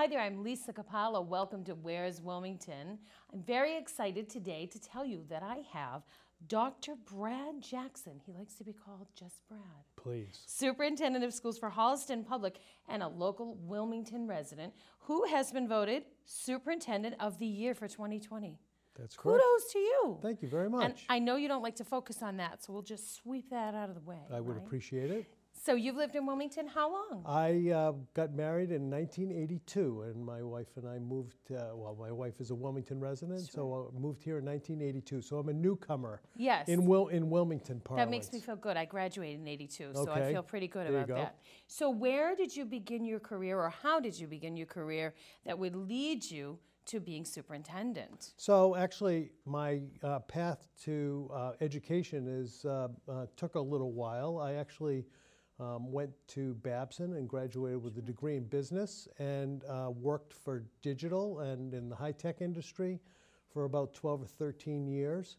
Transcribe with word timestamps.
Hi 0.00 0.06
there, 0.06 0.20
I'm 0.20 0.42
Lisa 0.42 0.72
Capalla. 0.72 1.22
Welcome 1.22 1.62
to 1.64 1.74
Where's 1.74 2.22
Wilmington. 2.22 2.98
I'm 3.34 3.42
very 3.42 3.76
excited 3.76 4.30
today 4.30 4.64
to 4.72 4.80
tell 4.80 5.04
you 5.04 5.26
that 5.28 5.42
I 5.42 5.58
have 5.74 6.04
Dr. 6.48 6.94
Brad 7.04 7.60
Jackson. 7.60 8.18
He 8.24 8.32
likes 8.32 8.54
to 8.54 8.64
be 8.64 8.72
called 8.72 9.08
just 9.14 9.46
Brad. 9.46 9.60
Please. 9.96 10.40
Superintendent 10.46 11.22
of 11.22 11.34
Schools 11.34 11.58
for 11.58 11.68
Holliston 11.68 12.26
Public 12.26 12.60
and 12.88 13.02
a 13.02 13.08
local 13.08 13.58
Wilmington 13.60 14.26
resident 14.26 14.72
who 15.00 15.26
has 15.26 15.52
been 15.52 15.68
voted 15.68 16.04
Superintendent 16.24 17.16
of 17.20 17.38
the 17.38 17.44
Year 17.44 17.74
for 17.74 17.86
2020. 17.86 18.58
That's 18.98 19.18
correct. 19.18 19.42
Kudos 19.42 19.72
to 19.72 19.78
you. 19.80 20.18
Thank 20.22 20.40
you 20.40 20.48
very 20.48 20.70
much. 20.70 20.82
And 20.82 20.94
I 21.10 21.18
know 21.18 21.36
you 21.36 21.46
don't 21.46 21.62
like 21.62 21.76
to 21.76 21.84
focus 21.84 22.22
on 22.22 22.38
that, 22.38 22.64
so 22.64 22.72
we'll 22.72 22.80
just 22.80 23.16
sweep 23.16 23.50
that 23.50 23.74
out 23.74 23.90
of 23.90 23.96
the 23.96 24.00
way. 24.00 24.16
I 24.32 24.40
would 24.40 24.56
right? 24.56 24.64
appreciate 24.64 25.10
it. 25.10 25.26
So 25.62 25.74
you've 25.74 25.96
lived 25.96 26.16
in 26.16 26.24
Wilmington 26.24 26.66
how 26.66 26.90
long? 26.90 27.22
I 27.26 27.70
uh, 27.70 27.92
got 28.14 28.32
married 28.32 28.70
in 28.70 28.88
1982, 28.90 30.02
and 30.02 30.24
my 30.24 30.42
wife 30.42 30.68
and 30.76 30.88
I 30.88 30.98
moved. 30.98 31.36
Uh, 31.50 31.66
well, 31.74 31.94
my 32.00 32.10
wife 32.10 32.40
is 32.40 32.50
a 32.50 32.54
Wilmington 32.54 32.98
resident, 32.98 33.40
so 33.40 33.92
I 33.94 34.00
moved 34.00 34.22
here 34.24 34.38
in 34.38 34.44
1982. 34.46 35.20
So 35.20 35.36
I'm 35.38 35.50
a 35.50 35.52
newcomer 35.52 36.22
Yes. 36.34 36.66
in 36.66 36.86
Wil- 36.86 37.08
in 37.08 37.28
Wilmington 37.28 37.80
parlance. 37.80 38.06
That 38.06 38.10
makes 38.10 38.32
me 38.32 38.40
feel 38.40 38.56
good. 38.56 38.78
I 38.78 38.86
graduated 38.86 39.40
in 39.40 39.48
82, 39.48 39.90
so 39.92 40.10
I 40.10 40.32
feel 40.32 40.42
pretty 40.42 40.66
good 40.66 40.86
There 40.86 40.92
you 40.92 40.98
about 41.00 41.08
go. 41.08 41.14
that. 41.16 41.36
So, 41.66 41.90
where 41.90 42.34
did 42.34 42.56
you 42.56 42.64
begin 42.64 43.04
your 43.04 43.20
career, 43.20 43.60
or 43.60 43.68
how 43.68 44.00
did 44.00 44.18
you 44.18 44.26
begin 44.26 44.56
your 44.56 44.66
career 44.66 45.14
that 45.44 45.58
would 45.58 45.76
lead 45.76 46.24
you 46.24 46.58
to 46.86 47.00
being 47.00 47.26
superintendent? 47.26 48.32
So 48.38 48.76
actually, 48.76 49.32
my 49.44 49.82
uh, 50.02 50.20
path 50.20 50.68
to 50.84 51.30
uh, 51.34 51.52
education 51.60 52.26
is 52.26 52.64
uh, 52.64 52.88
uh, 53.06 53.26
took 53.36 53.56
a 53.56 53.60
little 53.60 53.92
while. 53.92 54.38
I 54.38 54.54
actually 54.54 55.04
um, 55.60 55.92
went 55.92 56.10
to 56.28 56.54
Babson 56.54 57.14
and 57.14 57.28
graduated 57.28 57.82
with 57.82 57.98
a 57.98 58.02
degree 58.02 58.36
in 58.36 58.44
business 58.44 59.06
and 59.18 59.62
uh, 59.64 59.90
worked 59.90 60.32
for 60.32 60.64
digital 60.82 61.40
and 61.40 61.74
in 61.74 61.88
the 61.88 61.96
high 61.96 62.12
tech 62.12 62.40
industry 62.40 62.98
for 63.52 63.64
about 63.64 63.92
12 63.92 64.22
or 64.22 64.26
13 64.26 64.86
years. 64.86 65.36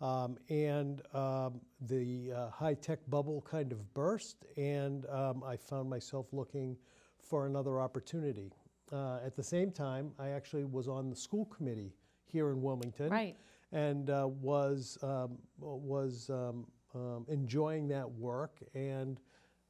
Um, 0.00 0.36
and 0.48 1.02
um, 1.14 1.60
the 1.80 2.32
uh, 2.32 2.50
high 2.50 2.74
tech 2.74 2.98
bubble 3.08 3.42
kind 3.48 3.72
of 3.72 3.94
burst, 3.94 4.44
and 4.56 5.06
um, 5.06 5.42
I 5.44 5.56
found 5.56 5.88
myself 5.88 6.26
looking 6.32 6.76
for 7.18 7.46
another 7.46 7.80
opportunity. 7.80 8.52
Uh, 8.92 9.18
at 9.24 9.34
the 9.34 9.42
same 9.42 9.70
time, 9.70 10.12
I 10.18 10.28
actually 10.30 10.64
was 10.64 10.88
on 10.88 11.08
the 11.10 11.16
school 11.16 11.46
committee 11.46 11.94
here 12.26 12.50
in 12.50 12.60
Wilmington, 12.60 13.10
Right. 13.10 13.36
and 13.72 14.10
uh, 14.10 14.28
was 14.42 14.98
um, 15.02 15.38
was 15.58 16.28
um, 16.28 16.66
um, 16.94 17.24
enjoying 17.28 17.88
that 17.88 18.10
work. 18.10 18.58
And 18.74 19.18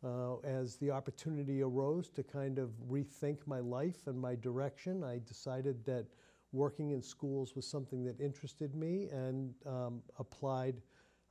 uh, 0.05 0.37
as 0.45 0.77
the 0.77 0.91
opportunity 0.91 1.63
arose 1.63 2.09
to 2.11 2.23
kind 2.23 2.59
of 2.59 2.71
rethink 2.91 3.39
my 3.47 3.61
life 3.61 4.07
and 4.07 4.21
my 4.21 4.35
direction, 4.37 5.03
I 5.03 5.21
decided 5.27 5.85
that 5.87 6.07
working 6.53 6.91
in 6.91 7.03
schools 7.03 7.57
was 7.57 7.67
something 7.67 8.05
that 8.05 8.21
interested 8.21 8.75
me, 8.75 9.09
and 9.11 9.55
um, 9.67 10.03
applied. 10.19 10.81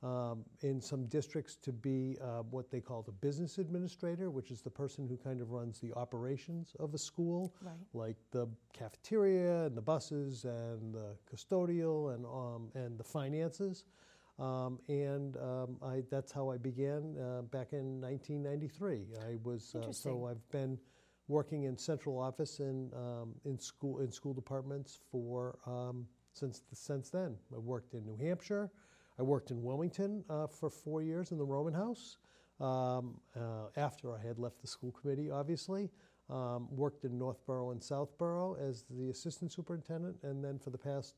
Um, 0.02 0.44
in 0.60 0.82
some 0.82 1.06
districts 1.06 1.56
to 1.62 1.72
be 1.72 2.18
uh, 2.20 2.42
what 2.50 2.70
they 2.70 2.80
call 2.82 3.00
the 3.00 3.12
business 3.12 3.56
administrator, 3.56 4.28
which 4.30 4.50
is 4.50 4.60
the 4.60 4.68
person 4.68 5.08
who 5.08 5.16
kind 5.16 5.40
of 5.40 5.50
runs 5.50 5.80
the 5.80 5.94
operations 5.94 6.76
of 6.78 6.92
a 6.92 6.98
school, 6.98 7.54
Right. 7.62 7.72
like 7.94 8.16
the 8.30 8.46
cafeteria 8.74 9.64
and 9.64 9.74
the 9.74 9.80
buses 9.80 10.44
and 10.44 10.92
the 10.94 11.16
custodial 11.30 12.14
and 12.14 12.26
um, 12.26 12.68
and 12.74 12.98
the 12.98 13.04
finances. 13.04 13.84
Um, 14.38 14.80
and 14.88 15.36
um, 15.36 15.76
I, 15.82 16.02
that's 16.10 16.32
how 16.32 16.50
I 16.50 16.56
began 16.56 17.16
uh, 17.18 17.42
back 17.42 17.72
in 17.72 18.00
1993. 18.00 19.06
I 19.22 19.36
was 19.44 19.76
uh, 19.76 19.92
so 19.92 20.26
I've 20.26 20.50
been 20.50 20.78
working 21.28 21.64
in 21.64 21.78
central 21.78 22.18
office 22.18 22.58
and 22.58 22.92
um, 22.94 23.34
in 23.44 23.58
school 23.58 24.00
in 24.00 24.10
school 24.10 24.34
departments 24.34 25.00
for 25.10 25.58
um, 25.66 26.06
since 26.32 26.62
since 26.72 27.10
then. 27.10 27.36
I 27.54 27.58
worked 27.58 27.94
in 27.94 28.04
New 28.04 28.16
Hampshire. 28.16 28.70
I 29.18 29.22
worked 29.22 29.52
in 29.52 29.62
Wilmington 29.62 30.24
uh, 30.28 30.48
for 30.48 30.68
four 30.68 31.00
years 31.00 31.30
in 31.30 31.38
the 31.38 31.44
Roman 31.44 31.72
House. 31.72 32.18
Um, 32.60 33.20
uh, 33.36 33.66
after 33.76 34.14
I 34.14 34.20
had 34.20 34.38
left 34.38 34.60
the 34.60 34.66
school 34.66 34.92
committee, 34.92 35.30
obviously, 35.30 35.90
um, 36.30 36.68
worked 36.70 37.04
in 37.04 37.18
Northborough 37.18 37.70
and 37.70 37.82
Southborough 37.82 38.56
as 38.56 38.84
the 38.90 39.10
assistant 39.10 39.52
superintendent, 39.52 40.16
and 40.22 40.42
then 40.42 40.58
for 40.58 40.70
the 40.70 40.78
past 40.78 41.14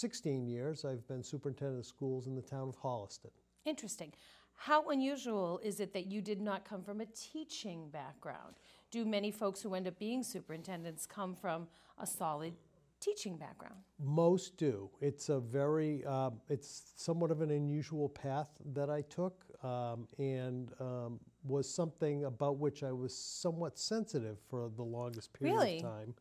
16 0.00 0.46
years, 0.46 0.84
I've 0.84 1.06
been 1.08 1.22
superintendent 1.22 1.80
of 1.80 1.86
schools 1.86 2.26
in 2.26 2.34
the 2.34 2.42
town 2.42 2.68
of 2.68 2.76
Holliston. 2.76 3.30
Interesting. 3.64 4.12
How 4.54 4.90
unusual 4.90 5.58
is 5.62 5.80
it 5.80 5.94
that 5.94 6.06
you 6.06 6.20
did 6.20 6.38
not 6.38 6.68
come 6.68 6.82
from 6.82 7.00
a 7.00 7.06
teaching 7.06 7.88
background? 7.88 8.56
Do 8.90 9.06
many 9.06 9.30
folks 9.30 9.62
who 9.62 9.74
end 9.74 9.88
up 9.88 9.98
being 9.98 10.22
superintendents 10.22 11.06
come 11.06 11.34
from 11.34 11.66
a 11.98 12.06
solid 12.06 12.52
teaching 13.00 13.38
background? 13.38 13.76
Most 13.98 14.58
do. 14.58 14.90
It's 15.00 15.30
a 15.30 15.40
very, 15.40 16.04
um, 16.04 16.40
it's 16.50 16.92
somewhat 16.96 17.30
of 17.30 17.40
an 17.40 17.50
unusual 17.50 18.10
path 18.10 18.48
that 18.74 18.90
I 18.90 19.00
took, 19.00 19.44
um, 19.64 20.06
and 20.18 20.72
um, 20.78 21.20
was 21.42 21.72
something 21.72 22.24
about 22.24 22.58
which 22.58 22.82
I 22.82 22.92
was 22.92 23.16
somewhat 23.16 23.78
sensitive 23.78 24.36
for 24.50 24.70
the 24.76 24.82
longest 24.82 25.32
period 25.32 25.54
Really? 25.54 25.76
of 25.76 25.82
time, 25.82 26.14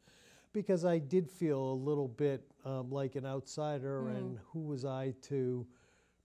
because 0.55 0.85
I 0.85 0.97
did 0.99 1.29
feel 1.29 1.59
a 1.59 1.73
little 1.89 2.07
bit 2.07 2.41
um, 2.63 2.89
like 2.89 3.16
an 3.16 3.25
outsider, 3.25 4.07
Hmm. 4.09 4.16
and 4.17 4.39
who 4.51 4.61
was 4.61 4.85
I 4.85 5.13
to 5.23 5.67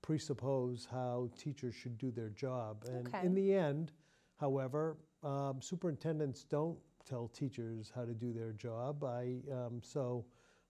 presuppose 0.02 0.86
how 0.90 1.28
teachers 1.36 1.74
should 1.74 1.98
do 1.98 2.10
their 2.12 2.30
job? 2.30 2.84
And 2.88 3.08
Okay. 3.08 3.26
in 3.26 3.34
the 3.34 3.52
end, 3.52 3.92
however, 4.38 4.96
um, 5.22 5.60
superintendents 5.60 6.44
don't 6.44 6.78
tell 7.04 7.28
teachers 7.28 7.90
how 7.94 8.04
to 8.04 8.14
do 8.14 8.32
their 8.32 8.52
job. 8.52 9.04
I 9.04 9.40
um, 9.52 9.82
so. 9.82 10.24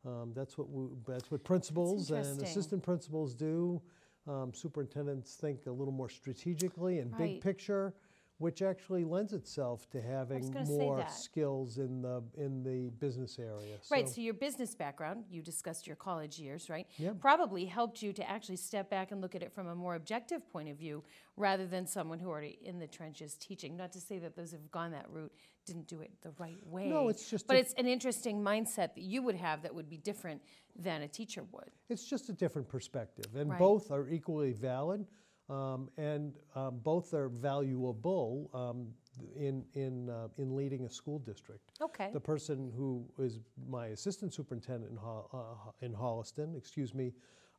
Um, 0.06 0.32
that's 0.34 0.56
what 0.56 0.70
we, 0.70 0.86
that's 1.06 1.30
what 1.30 1.44
principals 1.44 2.10
and 2.10 2.40
assistant 2.40 2.82
principals 2.82 3.34
do. 3.34 3.82
Um, 4.26 4.54
superintendents 4.54 5.34
think 5.34 5.66
a 5.66 5.70
little 5.70 5.92
more 5.92 6.08
strategically 6.08 7.00
and 7.00 7.12
Right. 7.12 7.34
big 7.34 7.40
picture, 7.42 7.92
which 8.40 8.62
actually 8.62 9.04
lends 9.04 9.34
itself 9.34 9.88
to 9.90 10.00
having 10.00 10.50
more 10.66 11.06
skills 11.08 11.76
in 11.76 12.00
the 12.00 12.22
in 12.38 12.62
the 12.62 12.88
business 12.98 13.38
area. 13.38 13.76
Right, 13.90 14.08
so 14.08 14.22
your 14.22 14.32
business 14.32 14.74
background, 14.74 15.24
you 15.30 15.42
discussed 15.42 15.86
your 15.86 15.96
college 15.96 16.38
years, 16.38 16.70
right? 16.70 16.86
Yep. 16.96 17.20
Probably 17.20 17.66
helped 17.66 18.00
you 18.02 18.14
to 18.14 18.28
actually 18.28 18.56
step 18.56 18.88
back 18.88 19.12
and 19.12 19.20
look 19.20 19.34
at 19.34 19.42
it 19.42 19.52
from 19.52 19.66
a 19.66 19.74
more 19.74 19.94
objective 19.94 20.50
point 20.50 20.70
of 20.70 20.78
view 20.78 21.04
rather 21.36 21.66
than 21.66 21.86
someone 21.86 22.18
who 22.18 22.28
already 22.30 22.58
in 22.64 22.78
the 22.78 22.86
trenches 22.86 23.34
teaching. 23.34 23.76
Not 23.76 23.92
to 23.92 24.00
say 24.00 24.18
that 24.18 24.34
those 24.34 24.52
who've 24.52 24.70
gone 24.70 24.92
that 24.92 25.06
route 25.10 25.32
didn't 25.66 25.86
do 25.86 26.00
it 26.00 26.10
the 26.22 26.32
right 26.38 26.66
way. 26.66 26.86
No, 26.88 27.08
it's 27.10 27.28
just 27.28 27.46
But 27.46 27.56
a- 27.56 27.60
it's 27.60 27.74
an 27.74 27.86
interesting 27.86 28.42
mindset 28.42 28.94
that 28.94 29.02
you 29.02 29.22
would 29.22 29.36
have 29.36 29.60
that 29.62 29.74
would 29.74 29.90
be 29.90 29.98
different 29.98 30.40
than 30.74 31.02
a 31.02 31.08
teacher 31.08 31.44
would. 31.52 31.70
It's 31.90 32.04
just 32.08 32.30
a 32.30 32.32
different 32.32 32.68
perspective, 32.68 33.36
and 33.36 33.50
Right. 33.50 33.58
both 33.58 33.90
are 33.90 34.08
equally 34.08 34.52
valid, 34.52 35.06
um, 35.50 35.90
and 35.96 36.32
um, 36.54 36.78
both 36.82 37.12
are 37.12 37.28
valuable 37.28 38.50
um, 38.54 38.86
in 39.36 39.64
in 39.74 40.08
uh, 40.08 40.28
in 40.38 40.56
leading 40.56 40.84
a 40.84 40.90
school 40.90 41.18
district. 41.18 41.72
Okay. 41.82 42.10
The 42.12 42.20
person 42.20 42.72
who 42.76 43.04
is 43.18 43.40
my 43.68 43.88
assistant 43.88 44.32
superintendent 44.32 44.92
in, 44.92 44.96
Hol- 44.96 45.28
uh, 45.32 45.84
in 45.84 45.92
Holliston, 45.92 46.56
excuse 46.56 46.94
me, 46.94 47.12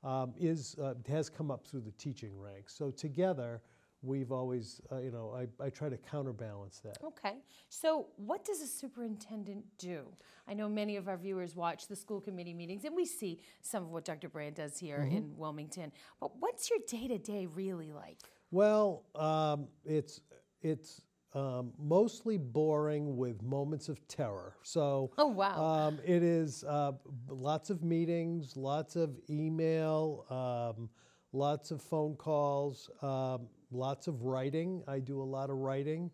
um, 0.03 0.33
is 0.39 0.75
uh, 0.81 0.93
has 1.07 1.29
come 1.29 1.51
up 1.51 1.67
through 1.67 1.81
the 1.81 1.91
teaching 1.91 2.39
ranks. 2.39 2.73
So 2.73 2.89
together, 2.91 3.61
we've 4.01 4.31
always, 4.31 4.81
uh, 4.91 4.99
you 4.99 5.11
know, 5.11 5.33
I, 5.35 5.63
I 5.65 5.69
try 5.69 5.89
to 5.89 5.97
counterbalance 5.97 6.79
that. 6.83 6.97
Okay. 7.03 7.35
So, 7.69 8.07
what 8.17 8.43
does 8.43 8.61
a 8.61 8.67
superintendent 8.67 9.63
do? 9.77 10.05
I 10.47 10.53
know 10.53 10.67
many 10.67 10.95
of 10.97 11.07
our 11.07 11.17
viewers 11.17 11.55
watch 11.55 11.87
the 11.87 11.95
school 11.95 12.19
committee 12.21 12.53
meetings 12.53 12.83
and 12.85 12.95
we 12.95 13.05
see 13.05 13.39
some 13.61 13.83
of 13.83 13.89
what 13.91 14.05
Dr. 14.05 14.29
Brand 14.29 14.55
does 14.55 14.77
here 14.77 14.99
Mm-hmm. 15.07 15.17
in 15.17 15.37
Wilmington. 15.37 15.91
But 16.19 16.31
what's 16.39 16.69
your 16.69 16.79
day 16.87 17.07
to 17.07 17.17
day 17.17 17.45
really 17.45 17.91
like? 17.91 18.17
Well, 18.51 19.05
um, 19.15 19.67
it's 19.85 20.21
it's 20.61 21.01
um, 21.33 21.71
mostly 21.79 22.37
boring 22.37 23.15
with 23.15 23.41
moments 23.41 23.87
of 23.87 24.05
terror. 24.09 24.57
So, 24.63 25.11
Oh, 25.17 25.27
wow. 25.27 25.63
um, 25.63 25.99
it 26.05 26.23
is 26.23 26.65
uh, 26.65 26.91
lots 27.29 27.69
of 27.69 27.81
meetings, 27.83 28.57
lots 28.57 28.97
of 28.97 29.17
email, 29.29 30.25
um, 30.29 30.89
lots 31.31 31.71
of 31.71 31.81
phone 31.81 32.15
calls, 32.17 32.89
um, 33.01 33.47
lots 33.71 34.07
of 34.07 34.23
writing. 34.23 34.83
I 34.87 34.99
do 34.99 35.21
a 35.21 35.23
lot 35.23 35.49
of 35.49 35.57
writing, 35.57 36.11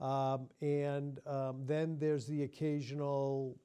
um, 0.00 0.48
and 0.60 1.18
um, 1.26 1.64
then 1.66 1.98
there's 1.98 2.26
the 2.26 2.42
occasional 2.44 3.56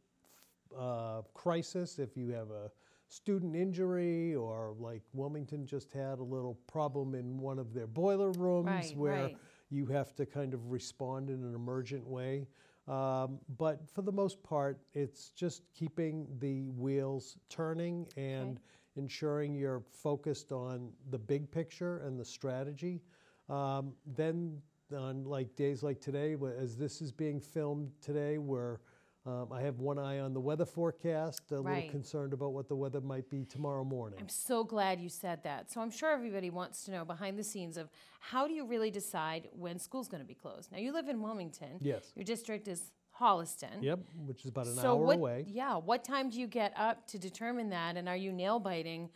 uh, 0.77 1.21
crisis, 1.33 1.99
if 1.99 2.17
you 2.17 2.29
have 2.31 2.49
a 2.49 2.71
student 3.07 3.55
injury, 3.55 4.33
or 4.35 4.73
like 4.79 5.01
Wilmington 5.13 5.65
just 5.65 5.91
had 5.93 6.19
a 6.19 6.23
little 6.23 6.55
problem 6.67 7.13
in 7.13 7.37
one 7.37 7.59
of 7.59 7.73
their 7.73 7.85
boiler 7.87 8.31
rooms 8.31 8.67
Right, 8.67 8.97
where 8.97 9.23
right. 9.23 9.37
you 9.69 9.85
have 9.87 10.15
to 10.15 10.25
kind 10.25 10.53
of 10.53 10.71
respond 10.71 11.29
in 11.29 11.43
an 11.43 11.53
emergent 11.53 12.07
way. 12.07 12.47
Um, 12.87 13.39
but 13.57 13.87
for 13.93 14.01
the 14.01 14.11
most 14.11 14.41
part, 14.43 14.79
it's 14.93 15.29
just 15.29 15.61
keeping 15.73 16.27
the 16.39 16.69
wheels 16.71 17.37
turning 17.49 18.07
and 18.17 18.59
ensuring 18.95 19.55
you're 19.55 19.83
focused 19.91 20.51
on 20.51 20.91
the 21.09 21.17
big 21.17 21.49
picture 21.51 21.99
and 21.99 22.19
the 22.19 22.25
strategy. 22.25 23.01
Um, 23.49 23.93
then, 24.05 24.61
on 24.95 25.23
like 25.23 25.55
days 25.55 25.83
like 25.83 25.99
today, 25.99 26.35
as 26.57 26.77
this 26.77 27.01
is 27.01 27.11
being 27.11 27.39
filmed 27.39 27.91
today, 28.01 28.37
where 28.37 28.79
um, 29.25 29.47
I 29.51 29.61
have 29.61 29.79
one 29.79 29.97
eye 29.97 30.19
on 30.19 30.33
the 30.33 30.39
weather 30.39 30.65
forecast, 30.65 31.51
a 31.51 31.61
Right. 31.61 31.75
little 31.75 31.91
concerned 31.91 32.33
about 32.33 32.51
what 32.53 32.67
the 32.67 32.75
weather 32.75 32.99
might 32.99 33.29
be 33.29 33.45
tomorrow 33.45 33.83
morning. 33.83 34.19
I'm 34.19 34.27
so 34.29 34.63
glad 34.65 34.99
you 34.99 35.07
said 35.07 35.43
that. 35.43 35.71
So 35.71 35.79
I'm 35.81 35.91
sure 35.91 36.11
everybody 36.11 36.49
wants 36.49 36.83
to 36.85 36.91
know 36.91 37.05
behind 37.05 37.39
the 37.39 37.43
scenes 37.43 37.77
of 37.77 37.89
how 38.19 38.47
do 38.47 38.53
you 38.53 38.65
really 38.65 38.91
decide 38.91 39.47
when 39.53 39.79
school's 39.79 40.09
going 40.09 40.21
to 40.21 40.27
be 40.27 40.33
closed? 40.33 40.71
Now 40.71 40.79
you 40.79 40.91
live 40.91 41.07
in 41.07 41.21
Wilmington. 41.21 41.77
Yes. 41.79 42.11
Your 42.15 42.25
district 42.25 42.67
is 42.67 42.91
Holliston. 43.17 43.81
Yep, 43.81 43.99
which 44.25 44.41
is 44.41 44.49
about 44.49 44.67
an 44.67 44.75
so 44.75 44.97
hour 44.97 45.05
what, 45.05 45.17
away. 45.17 45.45
Yeah. 45.47 45.77
What 45.77 46.03
time 46.03 46.29
do 46.29 46.39
you 46.39 46.47
get 46.47 46.73
up 46.75 47.07
to 47.07 47.17
determine 47.17 47.69
that? 47.69 47.95
And 47.95 48.09
are 48.09 48.17
you 48.17 48.33
nail 48.33 48.59
biting 48.59 49.09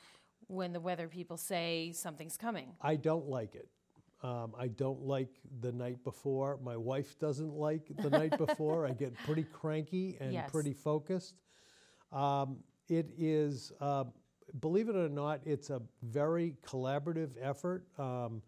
when 0.48 0.72
the 0.72 0.80
weather 0.80 1.10
people 1.10 1.36
say 1.36 1.92
something's 1.94 2.38
coming? 2.38 2.70
I 2.82 2.96
don't 2.96 3.28
like 3.28 3.56
it. 3.56 3.68
Um, 4.24 4.54
I 4.58 4.68
don't 4.68 5.02
like 5.04 5.30
the 5.62 5.72
night 5.72 6.04
before. 6.04 6.60
My 6.64 6.76
wife 6.76 7.18
doesn't 7.20 7.54
like 7.54 7.92
the 8.02 8.10
night 8.10 8.38
before. 8.38 8.86
I 8.86 8.92
get 8.92 9.22
pretty 9.24 9.44
cranky 9.44 10.18
and 10.20 10.34
Yes. 10.34 10.50
pretty 10.52 10.74
focused. 10.74 11.36
Um, 12.12 12.58
it 12.90 13.12
is, 13.18 13.72
uh, 13.80 14.06
believe 14.60 14.90
it 14.90 14.96
or 14.96 15.10
not, 15.10 15.42
it's 15.46 15.70
a 15.70 15.82
very 16.02 16.56
collaborative 16.66 17.32
effort. 17.40 17.86
Um, 18.00 18.42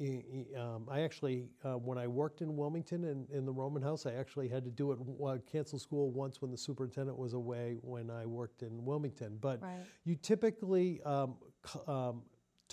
I, 0.00 0.46
um, 0.58 0.88
I 0.90 1.02
actually, 1.02 1.46
uh, 1.62 1.74
when 1.74 1.98
I 1.98 2.08
worked 2.08 2.40
in 2.42 2.56
Wilmington 2.56 3.04
in, 3.04 3.28
in 3.30 3.44
the 3.46 3.52
Roman 3.52 3.80
House, 3.82 4.06
I 4.06 4.14
actually 4.14 4.48
had 4.48 4.64
to 4.64 4.70
do 4.72 4.90
it, 4.90 4.98
uh, 5.24 5.36
cancel 5.46 5.78
school 5.78 6.10
once 6.10 6.42
when 6.42 6.50
the 6.50 6.56
superintendent 6.58 7.16
was 7.16 7.34
away 7.34 7.76
when 7.82 8.10
I 8.10 8.26
worked 8.26 8.62
in 8.62 8.84
Wilmington. 8.84 9.38
But 9.40 9.62
Right. 9.62 9.84
you 10.04 10.16
typically 10.16 11.00
um, 11.02 11.36
c- 11.64 11.78
um, 11.86 12.22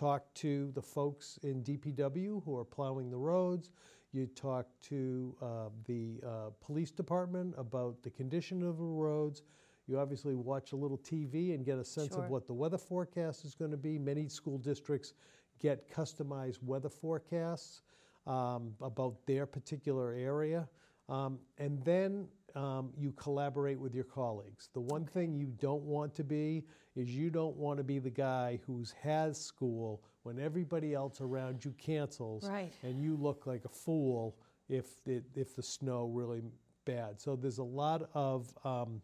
talk 0.02 0.34
to 0.34 0.72
the 0.74 0.82
folks 0.82 1.38
in 1.44 1.62
DPW 1.64 2.44
who 2.44 2.58
are 2.58 2.66
plowing 2.66 3.12
the 3.12 3.18
roads. 3.18 3.70
You 4.14 4.26
talk 4.26 4.66
to 4.90 5.36
uh, 5.40 5.46
the 5.86 6.20
uh, 6.26 6.30
police 6.60 6.90
department 6.90 7.54
about 7.56 8.02
the 8.02 8.10
condition 8.10 8.64
of 8.64 8.78
the 8.80 8.84
roads. 8.84 9.44
You 9.86 10.00
obviously 10.00 10.34
watch 10.34 10.72
a 10.72 10.76
little 10.76 10.98
TV 10.98 11.54
and 11.54 11.64
get 11.64 11.78
a 11.78 11.86
sense 11.86 12.14
Sure. 12.16 12.24
of 12.24 12.32
what 12.32 12.48
the 12.48 12.54
weather 12.54 12.80
forecast 12.80 13.46
is 13.46 13.54
going 13.54 13.70
to 13.70 13.78
be. 13.78 14.00
Many 14.00 14.28
school 14.28 14.58
districts 14.58 15.14
get 15.60 15.88
customized 15.88 16.64
weather 16.64 16.90
forecasts 16.90 17.84
um, 18.26 18.74
about 18.82 19.24
their 19.28 19.46
particular 19.46 20.14
area. 20.14 20.68
Um, 21.10 21.38
and 21.60 21.84
then 21.86 22.28
um, 22.56 22.92
you 22.98 23.12
collaborate 23.14 23.80
with 23.80 23.94
your 23.94 24.04
colleagues. 24.04 24.70
The 24.74 24.80
one 24.82 25.06
thing 25.06 25.34
you 25.36 25.48
don't 25.60 25.84
want 25.84 26.14
to 26.16 26.24
be 26.24 26.64
is 26.96 27.10
you 27.10 27.30
don't 27.30 27.56
want 27.56 27.78
to 27.78 27.84
be 27.84 28.00
the 28.00 28.10
guy 28.10 28.60
who's 28.66 28.92
has 29.02 29.40
school 29.40 30.04
when 30.24 30.40
everybody 30.40 30.94
else 30.94 31.22
around 31.22 31.64
you 31.66 31.72
cancels 31.78 32.48
Right. 32.50 32.72
and 32.84 33.02
you 33.02 33.16
look 33.16 33.48
like 33.48 33.66
a 33.66 33.70
fool 33.70 34.38
if 34.70 34.86
it, 35.08 35.24
if 35.36 35.56
the 35.56 35.64
snow 35.64 36.08
really 36.14 36.42
bad. 36.86 37.20
So 37.20 37.36
there's 37.36 37.58
a 37.60 37.64
lot 37.64 38.10
of 38.14 38.54
um, 38.64 39.02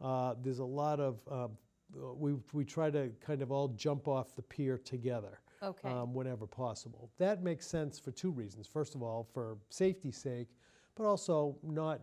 uh, 0.00 0.34
there's 0.42 0.60
a 0.60 0.64
lot 0.64 0.98
of 1.00 1.20
um, 1.30 1.50
uh, 1.96 2.14
we 2.14 2.34
we 2.52 2.64
try 2.64 2.90
to 2.90 3.10
kind 3.20 3.42
of 3.42 3.50
all 3.52 3.68
jump 3.68 4.08
off 4.08 4.34
the 4.36 4.42
pier 4.42 4.78
together 4.78 5.40
Okay. 5.62 5.88
um, 5.90 6.14
whenever 6.14 6.46
possible. 6.46 7.10
That 7.18 7.42
makes 7.42 7.66
sense 7.66 7.98
for 7.98 8.12
two 8.12 8.30
reasons. 8.30 8.66
First 8.66 8.94
of 8.94 9.02
all, 9.02 9.28
for 9.34 9.58
safety's 9.68 10.16
sake, 10.16 10.48
but 10.94 11.04
also 11.04 11.56
not, 11.62 12.00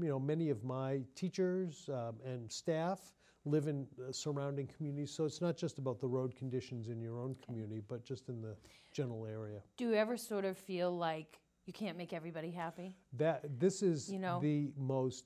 you 0.00 0.08
know, 0.08 0.18
many 0.18 0.48
of 0.50 0.64
my 0.64 1.00
teachers 1.14 1.88
um, 1.92 2.16
and 2.24 2.50
staff 2.50 3.12
live 3.44 3.66
in 3.66 3.86
uh, 3.98 4.12
surrounding 4.12 4.68
communities, 4.68 5.10
so 5.12 5.24
it's 5.24 5.40
not 5.40 5.56
just 5.56 5.78
about 5.78 6.00
the 6.00 6.06
road 6.06 6.34
conditions 6.36 6.88
in 6.88 7.00
your 7.00 7.18
own 7.18 7.34
community, 7.44 7.82
but 7.88 8.04
just 8.04 8.28
in 8.28 8.40
the 8.40 8.56
general 8.92 9.26
area. 9.26 9.60
do 9.76 9.88
you 9.88 9.94
ever 9.94 10.16
sort 10.16 10.44
of 10.44 10.56
feel 10.56 10.96
like 10.96 11.38
you 11.66 11.72
can't 11.72 11.96
make 11.98 12.12
everybody 12.12 12.50
happy? 12.50 12.96
That 13.14 13.58
this 13.58 13.82
is 13.82 14.10
You 14.10 14.18
know? 14.18 14.38
the 14.40 14.70
most 14.78 15.24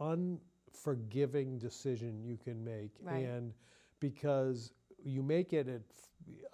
unforgiving 0.00 1.58
decision 1.58 2.24
you 2.24 2.36
can 2.36 2.64
make, 2.64 2.92
Right. 3.00 3.24
and 3.26 3.52
because 4.00 4.72
you 5.04 5.22
make 5.22 5.52
it 5.52 5.68
at, 5.68 5.82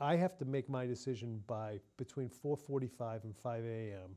I 0.01 0.17
have 0.17 0.37
to 0.39 0.45
make 0.45 0.69
my 0.69 0.87
decision 0.87 1.43
by 1.47 1.79
between 1.97 2.29
4:45 2.29 3.25
and 3.25 3.37
5 3.37 3.65
a.m. 3.65 4.17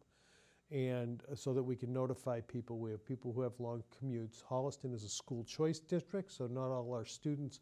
And 0.73 1.21
uh, 1.31 1.35
so 1.35 1.53
that 1.53 1.61
we 1.61 1.75
can 1.75 1.93
notify 1.93 2.41
people, 2.41 2.79
we 2.79 2.89
have 2.89 3.05
people 3.05 3.31
who 3.31 3.41
have 3.41 3.59
long 3.59 3.83
commutes. 3.93 4.43
Holliston 4.43 4.93
is 4.93 5.03
a 5.03 5.09
school 5.09 5.43
choice 5.43 5.79
district, 5.79 6.31
so 6.31 6.47
not 6.47 6.71
all 6.71 6.91
our 6.93 7.05
students 7.05 7.59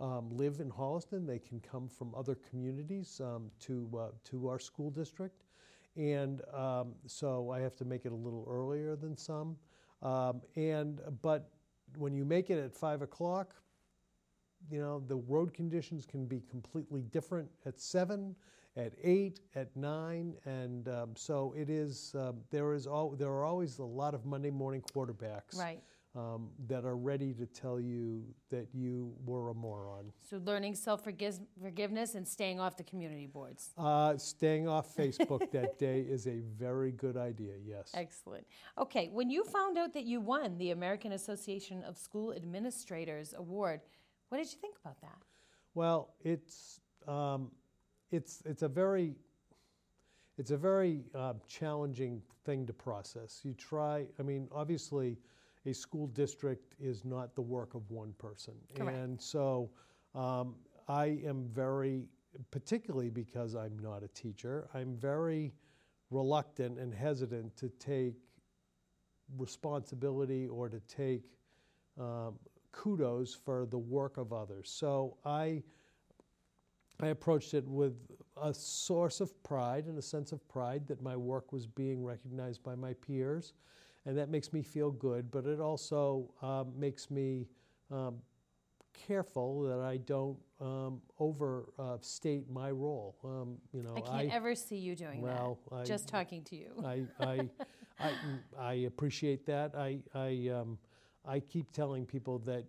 um, 0.00 0.28
live 0.30 0.58
in 0.58 0.68
Holliston. 0.68 1.24
They 1.24 1.38
can 1.38 1.60
come 1.60 1.88
from 1.88 2.12
other 2.16 2.34
communities 2.34 3.20
um, 3.24 3.50
to 3.60 3.88
uh, 3.96 4.08
to 4.24 4.48
our 4.48 4.58
school 4.58 4.90
district, 4.90 5.44
and 5.96 6.42
um, 6.52 6.94
so 7.06 7.50
I 7.50 7.60
have 7.60 7.76
to 7.76 7.84
make 7.84 8.04
it 8.06 8.12
a 8.12 8.16
little 8.16 8.44
earlier 8.50 8.96
than 8.96 9.16
some. 9.16 9.56
Um, 10.02 10.40
and 10.56 11.00
but 11.22 11.50
when 11.96 12.12
you 12.12 12.24
make 12.24 12.50
it 12.50 12.58
at 12.58 12.74
five 12.74 13.02
o'clock, 13.02 13.54
you 14.68 14.80
know 14.80 15.02
the 15.06 15.16
road 15.16 15.54
conditions 15.54 16.06
can 16.06 16.26
be 16.26 16.42
completely 16.50 17.02
different 17.02 17.48
at 17.66 17.80
seven, 17.80 18.34
at 18.78 18.92
eight, 19.02 19.40
at 19.56 19.76
nine, 19.76 20.34
and 20.46 20.88
um, 20.88 21.10
so 21.16 21.52
it 21.56 21.68
is. 21.68 22.14
Um, 22.16 22.36
there 22.50 22.72
is 22.72 22.86
all 22.86 23.10
there 23.10 23.28
are 23.28 23.44
always 23.44 23.78
a 23.80 23.84
lot 23.84 24.14
of 24.14 24.24
Monday 24.24 24.50
morning 24.50 24.82
quarterbacks 24.94 25.58
Right. 25.58 25.82
um, 26.14 26.50
that 26.68 26.84
are 26.84 26.96
ready 26.96 27.34
to 27.34 27.44
tell 27.46 27.80
you 27.80 28.22
that 28.50 28.68
you 28.72 29.12
were 29.26 29.50
a 29.50 29.54
moron. 29.54 30.12
So 30.30 30.40
learning 30.44 30.76
self 30.76 31.02
forgiveness 31.02 32.14
and 32.14 32.26
staying 32.26 32.60
off 32.60 32.76
the 32.76 32.84
community 32.84 33.26
boards. 33.26 33.70
Uh, 33.76 34.16
staying 34.16 34.68
off 34.68 34.94
Facebook 34.96 35.50
that 35.50 35.76
day 35.78 36.00
is 36.02 36.28
a 36.28 36.38
very 36.56 36.92
good 36.92 37.16
idea. 37.16 37.54
Yes. 37.66 37.90
Excellent. 37.94 38.46
Okay, 38.78 39.08
when 39.12 39.28
you 39.28 39.42
found 39.44 39.76
out 39.76 39.92
that 39.94 40.04
you 40.04 40.20
won 40.20 40.56
the 40.56 40.70
American 40.70 41.12
Association 41.12 41.82
of 41.82 41.98
School 41.98 42.32
Administrators 42.32 43.34
Award, 43.36 43.80
what 44.28 44.38
did 44.38 44.46
you 44.52 44.58
think 44.60 44.76
about 44.84 45.00
that? 45.00 45.18
Well, 45.74 46.14
it's 46.20 46.80
um, 47.08 47.50
it's 48.10 48.42
it's 48.44 48.62
a 48.62 48.68
very 48.68 49.14
it's 50.36 50.50
a 50.50 50.56
very 50.56 51.04
uh, 51.14 51.34
challenging 51.48 52.22
thing 52.44 52.66
to 52.66 52.72
process. 52.72 53.40
You 53.42 53.54
try. 53.54 54.06
I 54.18 54.22
mean, 54.22 54.48
obviously, 54.52 55.18
a 55.66 55.72
school 55.72 56.06
district 56.08 56.74
is 56.80 57.04
not 57.04 57.34
the 57.34 57.42
work 57.42 57.74
of 57.74 57.90
one 57.90 58.14
person, 58.18 58.54
Correct. 58.76 58.96
and 58.96 59.20
so 59.20 59.70
um, 60.14 60.54
I 60.88 61.18
am 61.26 61.48
very, 61.52 62.06
particularly 62.50 63.10
because 63.10 63.54
I'm 63.54 63.78
not 63.78 64.02
a 64.02 64.08
teacher, 64.08 64.68
I'm 64.72 64.96
very 64.96 65.52
reluctant 66.10 66.78
and 66.78 66.94
hesitant 66.94 67.56
to 67.58 67.68
take 67.78 68.14
responsibility 69.36 70.48
or 70.48 70.68
to 70.70 70.80
take 70.88 71.24
um, 72.00 72.38
kudos 72.72 73.34
for 73.34 73.66
the 73.66 73.78
work 73.78 74.16
of 74.16 74.32
others. 74.32 74.70
So 74.70 75.18
I, 75.24 75.62
I 77.00 77.08
approached 77.08 77.54
it 77.54 77.66
with 77.66 77.94
a 78.40 78.52
source 78.52 79.20
of 79.20 79.40
pride 79.42 79.86
and 79.86 79.98
a 79.98 80.02
sense 80.02 80.32
of 80.32 80.46
pride 80.48 80.86
that 80.88 81.02
my 81.02 81.16
work 81.16 81.52
was 81.52 81.66
being 81.66 82.04
recognized 82.04 82.62
by 82.62 82.74
my 82.74 82.92
peers, 82.94 83.52
and 84.06 84.16
that 84.16 84.28
makes 84.28 84.52
me 84.52 84.62
feel 84.62 84.90
good. 84.90 85.30
But 85.30 85.46
it 85.46 85.60
also 85.60 86.30
um, 86.42 86.72
makes 86.78 87.10
me 87.10 87.46
um, 87.90 88.16
careful 88.92 89.62
that 89.62 89.80
I 89.80 89.98
don't 89.98 90.38
um, 90.60 91.00
overstate 91.18 92.50
my 92.50 92.70
role. 92.70 93.16
Um, 93.24 93.58
you 93.72 93.82
know, 93.82 93.94
I 93.96 94.00
can't 94.00 94.34
ever 94.34 94.54
see 94.54 94.76
you 94.76 94.96
doing 94.96 95.20
well, 95.20 95.58
that. 95.70 95.76
I- 95.76 95.84
Just 95.84 96.08
talking 96.08 96.42
to 96.44 96.56
you. 96.56 96.72
I, 96.84 97.02
I, 97.20 97.48
I, 98.00 98.12
I 98.58 98.72
appreciate 98.74 99.46
that. 99.46 99.74
I, 99.76 99.98
I, 100.14 100.50
um, 100.52 100.78
I 101.24 101.40
keep 101.40 101.70
telling 101.72 102.06
people 102.06 102.38
that 102.40 102.64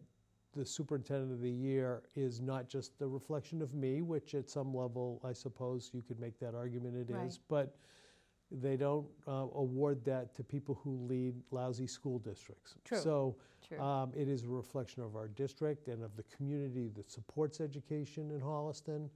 the 0.59 0.65
superintendent 0.65 1.31
of 1.31 1.39
the 1.41 1.49
year 1.49 2.03
is 2.17 2.41
not 2.41 2.67
just 2.67 2.91
a 3.01 3.07
reflection 3.07 3.61
of 3.61 3.73
me, 3.73 4.01
which 4.01 4.35
at 4.35 4.49
some 4.49 4.75
level, 4.75 5.21
I 5.23 5.31
suppose 5.31 5.89
you 5.93 6.01
could 6.01 6.19
make 6.19 6.37
that 6.39 6.53
argument 6.53 6.97
it 6.97 7.09
is, 7.09 7.15
Right. 7.15 7.39
but 7.47 7.77
they 8.51 8.75
don't 8.75 9.07
uh, 9.27 9.47
award 9.55 10.03
that 10.05 10.35
to 10.35 10.43
people 10.43 10.75
who 10.83 10.97
lead 11.07 11.35
lousy 11.51 11.87
school 11.87 12.19
districts. 12.19 12.75
True. 12.83 12.97
So 12.99 13.35
True. 13.65 13.79
um, 13.79 14.11
it 14.13 14.27
is 14.27 14.43
a 14.43 14.49
reflection 14.49 15.01
of 15.01 15.15
our 15.15 15.29
district 15.29 15.87
and 15.87 16.03
of 16.03 16.15
the 16.17 16.23
community 16.23 16.89
that 16.95 17.09
supports 17.09 17.61
education 17.61 18.31
in 18.31 18.41
Holliston, 18.41 19.09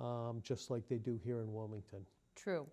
um, 0.00 0.40
just 0.42 0.68
like 0.70 0.88
they 0.88 0.98
do 0.98 1.16
here 1.22 1.42
in 1.42 1.52
Wilmington. 1.52 2.04
True. 2.34 2.66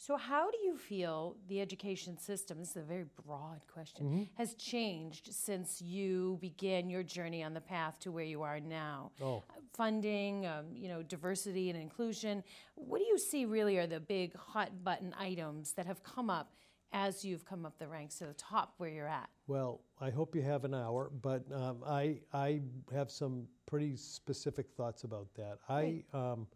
So, 0.00 0.16
how 0.16 0.48
do 0.48 0.58
you 0.64 0.76
feel 0.76 1.36
the 1.48 1.60
education 1.60 2.16
system, 2.16 2.60
this 2.60 2.70
is 2.70 2.76
a 2.76 2.82
very 2.82 3.06
broad 3.26 3.60
question, 3.66 4.28
has 4.34 4.54
changed 4.54 5.34
since 5.34 5.82
you 5.82 6.38
began 6.40 6.88
your 6.88 7.02
journey 7.02 7.42
on 7.42 7.52
the 7.52 7.60
path 7.60 7.98
to 8.00 8.12
where 8.12 8.24
you 8.24 8.42
are 8.42 8.60
now? 8.60 9.10
Oh. 9.20 9.42
Funding, 9.74 10.46
um, 10.46 10.66
you 10.72 10.86
know, 10.86 11.02
diversity 11.02 11.68
and 11.68 11.80
inclusion. 11.80 12.44
What 12.76 12.98
do 12.98 13.06
you 13.06 13.18
see 13.18 13.44
really 13.44 13.76
are 13.76 13.88
the 13.88 13.98
big 13.98 14.36
hot 14.36 14.84
button 14.84 15.14
items 15.18 15.72
that 15.72 15.86
have 15.86 16.04
come 16.04 16.30
up 16.30 16.52
as 16.92 17.24
you've 17.24 17.44
come 17.44 17.66
up 17.66 17.76
the 17.78 17.88
ranks 17.88 18.18
to 18.18 18.26
the 18.26 18.34
top 18.34 18.74
where 18.78 18.88
you're 18.88 19.08
at? 19.08 19.28
Well, 19.48 19.80
I 20.00 20.10
hope 20.10 20.36
you 20.36 20.42
have 20.42 20.64
an 20.64 20.74
hour, 20.74 21.10
but 21.22 21.44
um, 21.52 21.82
I, 21.84 22.20
I 22.32 22.60
have 22.94 23.10
some 23.10 23.48
pretty 23.66 23.96
specific 23.96 24.70
thoughts 24.76 25.02
about 25.02 25.26
that. 25.34 25.58
I, 25.68 26.04
um, 26.14 26.46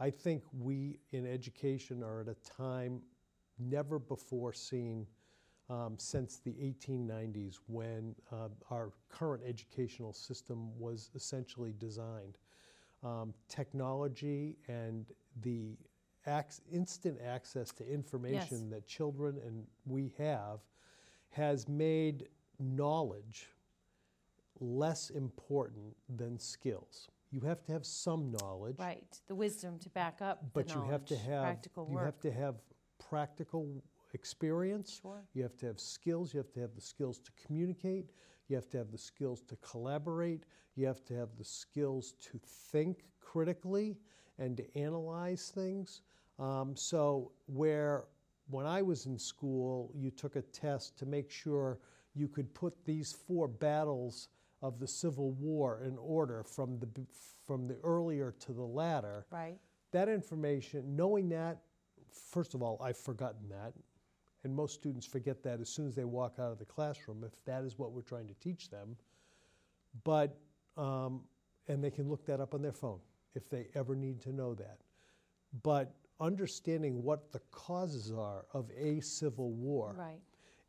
I 0.00 0.10
think 0.10 0.42
we 0.52 1.00
in 1.10 1.26
education 1.26 2.02
are 2.02 2.20
at 2.20 2.28
a 2.28 2.34
time 2.34 3.00
never 3.58 3.98
before 3.98 4.52
seen 4.52 5.06
um, 5.68 5.96
since 5.98 6.38
the 6.38 6.52
1890s 6.52 7.58
when 7.66 8.14
uh, 8.32 8.48
our 8.70 8.92
current 9.08 9.42
educational 9.46 10.12
system 10.12 10.78
was 10.78 11.10
essentially 11.14 11.74
designed. 11.78 12.38
Um, 13.04 13.34
technology 13.48 14.56
and 14.66 15.06
the 15.42 15.76
ac- 16.26 16.62
instant 16.72 17.18
access 17.24 17.70
to 17.72 17.86
information 17.88 18.70
that 18.70 18.86
children 18.86 19.38
and 19.44 19.66
we 19.86 20.12
have 20.18 20.60
has 21.30 21.68
made 21.68 22.28
knowledge 22.58 23.48
less 24.60 25.10
important 25.10 25.96
than 26.16 26.38
skills. 26.38 27.08
You 27.30 27.40
have 27.40 27.62
to 27.64 27.72
have 27.72 27.84
some 27.84 28.32
knowledge, 28.32 28.76
Right, 28.78 29.20
the 29.26 29.34
wisdom 29.34 29.78
to 29.80 29.90
back 29.90 30.22
up 30.22 30.40
the 30.40 30.50
but 30.54 30.74
you 30.74 30.82
have 30.90 31.04
to 31.06 31.16
have 31.16 31.42
practical 31.42 31.88
you 31.90 31.98
have 31.98 32.20
to 32.20 32.32
have 32.32 32.54
practical 32.98 33.82
experience. 34.14 35.00
Sure. 35.02 35.22
You 35.34 35.42
have 35.42 35.56
to 35.58 35.66
have 35.66 35.78
skills. 35.80 36.32
You 36.32 36.38
have 36.38 36.52
to 36.52 36.60
have 36.60 36.74
the 36.74 36.80
skills 36.80 37.18
to 37.20 37.30
communicate. 37.46 38.10
You 38.48 38.56
have 38.56 38.68
to 38.70 38.78
have 38.78 38.90
the 38.90 38.98
skills 38.98 39.42
to 39.48 39.56
collaborate. 39.56 40.44
You 40.74 40.86
have 40.86 41.04
to 41.06 41.14
have 41.14 41.28
the 41.36 41.44
skills 41.44 42.14
to 42.30 42.40
think 42.70 43.04
critically 43.20 43.98
and 44.38 44.56
to 44.56 44.78
analyze 44.78 45.52
things. 45.54 46.02
Um, 46.38 46.76
so, 46.76 47.32
where 47.46 48.04
when 48.48 48.64
I 48.64 48.80
was 48.80 49.06
in 49.06 49.18
school, 49.18 49.92
you 49.94 50.10
took 50.10 50.36
a 50.36 50.42
test 50.42 50.98
to 50.98 51.06
make 51.06 51.30
sure 51.30 51.78
you 52.14 52.28
could 52.28 52.52
put 52.54 52.84
these 52.84 53.12
four 53.12 53.48
battles 53.48 54.28
of 54.62 54.78
the 54.78 54.88
Civil 54.88 55.32
War 55.32 55.82
in 55.84 55.96
order 55.98 56.42
from 56.42 56.78
the 56.78 56.88
from 57.46 57.66
the 57.66 57.76
earlier 57.82 58.34
to 58.40 58.52
the 58.52 58.62
latter 58.62 59.26
Right, 59.30 59.58
that 59.92 60.08
information, 60.08 60.96
knowing 60.96 61.30
that, 61.30 61.58
first 62.32 62.54
of 62.54 62.62
all, 62.62 62.80
I've 62.82 62.98
forgotten 62.98 63.48
that. 63.48 63.72
And 64.44 64.54
most 64.54 64.74
students 64.74 65.06
forget 65.06 65.42
that 65.42 65.60
as 65.60 65.68
soon 65.68 65.86
as 65.86 65.94
they 65.94 66.04
walk 66.04 66.34
out 66.38 66.52
of 66.52 66.58
the 66.58 66.64
classroom, 66.64 67.24
if 67.24 67.44
that 67.44 67.64
is 67.64 67.78
what 67.78 67.92
we're 67.92 68.02
trying 68.02 68.28
to 68.28 68.34
teach 68.34 68.70
them. 68.70 68.96
But, 70.04 70.38
um, 70.76 71.22
and 71.66 71.82
they 71.82 71.90
can 71.90 72.08
look 72.08 72.24
that 72.26 72.40
up 72.40 72.54
on 72.54 72.62
their 72.62 72.72
phone 72.72 73.00
if 73.34 73.48
they 73.48 73.68
ever 73.74 73.96
need 73.96 74.20
to 74.22 74.32
know 74.32 74.54
that. 74.54 74.78
But 75.62 75.94
understanding 76.20 77.02
what 77.02 77.32
the 77.32 77.40
causes 77.50 78.12
are 78.12 78.44
of 78.52 78.70
a 78.76 79.00
civil 79.00 79.52
war 79.52 79.94
right. 79.98 80.20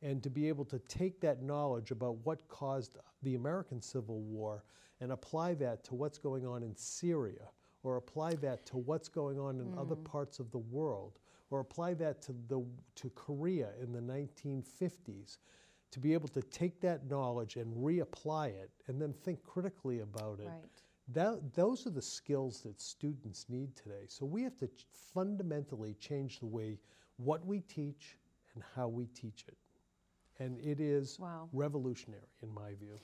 And 0.02 0.24
to 0.24 0.30
be 0.30 0.48
able 0.48 0.66
to 0.66 0.80
take 0.80 1.20
that 1.22 1.42
knowledge 1.42 1.92
about 1.92 2.18
what 2.26 2.48
caused 2.48 2.98
the 3.24 3.36
American 3.36 3.82
Civil 3.82 4.22
War 4.22 4.64
and 5.02 5.12
apply 5.12 5.54
that 5.56 5.84
to 5.86 5.96
what's 5.96 6.18
going 6.18 6.46
on 6.46 6.64
in 6.64 6.76
Syria, 6.76 7.50
or 7.84 7.98
apply 7.98 8.36
that 8.36 8.66
to 8.68 8.78
what's 8.78 9.08
going 9.08 9.40
on 9.40 9.60
in 9.60 9.78
other 9.78 9.96
mm. 9.96 10.04
parts 10.04 10.40
of 10.40 10.52
the 10.52 10.58
world, 10.58 11.20
or 11.50 11.62
apply 11.62 11.94
that 11.96 12.22
to, 12.24 12.36
the, 12.48 12.64
to 12.96 13.10
Korea 13.12 13.70
in 13.82 13.92
the 13.92 14.02
1950s, 14.02 15.38
to 15.92 16.00
be 16.00 16.14
able 16.14 16.28
to 16.30 16.42
take 16.44 16.80
that 16.82 17.10
knowledge 17.10 17.56
and 17.56 17.74
reapply 17.76 18.50
it 18.50 18.70
and 18.88 19.02
then 19.02 19.14
think 19.14 19.44
critically 19.44 20.00
about 20.00 20.40
it. 20.40 20.48
Right. 20.48 20.84
That, 21.12 21.54
those 21.56 21.88
are 21.88 21.92
the 21.92 22.02
skills 22.02 22.62
that 22.62 22.80
students 22.80 23.46
need 23.50 23.76
today. 23.76 24.06
So 24.08 24.26
we 24.26 24.44
have 24.44 24.58
to 24.58 24.68
ch- 24.68 24.86
fundamentally 25.14 25.96
change 26.00 26.40
the 26.40 26.46
way 26.46 26.78
what 27.18 27.44
we 27.46 27.62
teach 27.62 28.18
and 28.54 28.64
how 28.76 28.88
we 28.88 29.08
teach 29.08 29.46
it. 29.48 29.58
And 30.40 30.58
it 30.60 30.80
is 30.80 31.20
Wow. 31.20 31.50
revolutionary 31.54 32.24
in 32.42 32.54
my 32.54 32.74
view. 32.76 33.00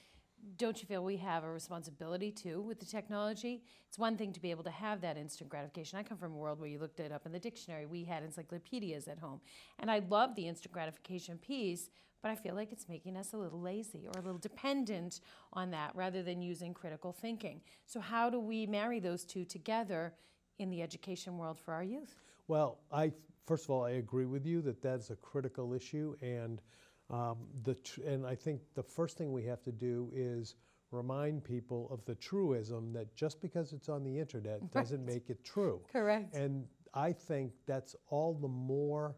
Don't 0.57 0.81
you 0.81 0.87
feel 0.87 1.03
we 1.03 1.17
have 1.17 1.43
a 1.43 1.49
responsibility 1.49 2.31
too 2.31 2.61
with 2.61 2.79
the 2.79 2.85
technology? 2.85 3.63
It's 3.87 3.97
one 3.97 4.15
thing 4.15 4.31
to 4.33 4.39
be 4.39 4.51
able 4.51 4.63
to 4.63 4.69
have 4.71 5.01
that 5.01 5.17
instant 5.17 5.49
gratification. 5.49 5.97
I 5.97 6.03
come 6.03 6.17
from 6.17 6.33
a 6.33 6.37
world 6.37 6.59
where 6.59 6.69
you 6.69 6.79
looked 6.79 6.99
it 6.99 7.11
up 7.11 7.25
in 7.25 7.31
the 7.31 7.39
dictionary. 7.39 7.85
We 7.85 8.03
had 8.03 8.23
encyclopedias 8.23 9.07
at 9.07 9.17
home. 9.19 9.41
And 9.79 9.89
I 9.89 9.99
love 10.09 10.35
the 10.35 10.47
instant 10.47 10.71
gratification 10.71 11.37
piece, 11.39 11.89
but 12.21 12.31
I 12.31 12.35
feel 12.35 12.55
like 12.55 12.71
it's 12.71 12.87
making 12.87 13.17
us 13.17 13.33
a 13.33 13.37
little 13.37 13.59
lazy 13.59 14.07
or 14.07 14.19
a 14.19 14.23
little 14.23 14.37
dependent 14.39 15.19
on 15.53 15.71
that 15.71 15.91
rather 15.95 16.21
than 16.21 16.41
using 16.41 16.73
critical 16.73 17.11
thinking. 17.11 17.61
So, 17.85 17.99
how 17.99 18.29
do 18.29 18.39
we 18.39 18.65
marry 18.65 18.99
those 18.99 19.25
two 19.25 19.45
together 19.45 20.13
in 20.59 20.69
the 20.69 20.81
education 20.81 21.37
world 21.37 21.59
for 21.59 21.73
our 21.73 21.83
youth? 21.83 22.15
Well, 22.47 22.79
I 22.91 23.11
first 23.45 23.65
of 23.65 23.71
all 23.71 23.83
I 23.83 23.91
agree 23.91 24.25
with 24.25 24.45
you 24.45 24.61
that 24.61 24.81
that's 24.81 25.09
a 25.09 25.15
critical 25.15 25.73
issue, 25.73 26.15
and 26.21 26.61
um, 27.09 27.37
the 27.63 27.75
tr- 27.75 28.01
and 28.01 28.25
I 28.25 28.35
think 28.35 28.61
the 28.73 28.83
first 28.83 29.17
thing 29.17 29.31
we 29.31 29.43
have 29.45 29.61
to 29.63 29.71
do 29.71 30.09
is 30.13 30.55
remind 30.91 31.43
people 31.43 31.87
of 31.91 32.03
the 32.05 32.15
truism 32.15 32.93
that 32.93 33.15
just 33.15 33.41
because 33.41 33.73
it's 33.73 33.89
on 33.89 34.03
the 34.03 34.17
internet 34.17 34.71
doesn't 34.73 35.05
make 35.05 35.29
it 35.29 35.43
true. 35.43 35.81
Correct. 35.91 36.35
And 36.35 36.65
I 36.93 37.11
think 37.11 37.51
that's 37.65 37.95
all 38.09 38.33
the 38.33 38.47
more 38.47 39.15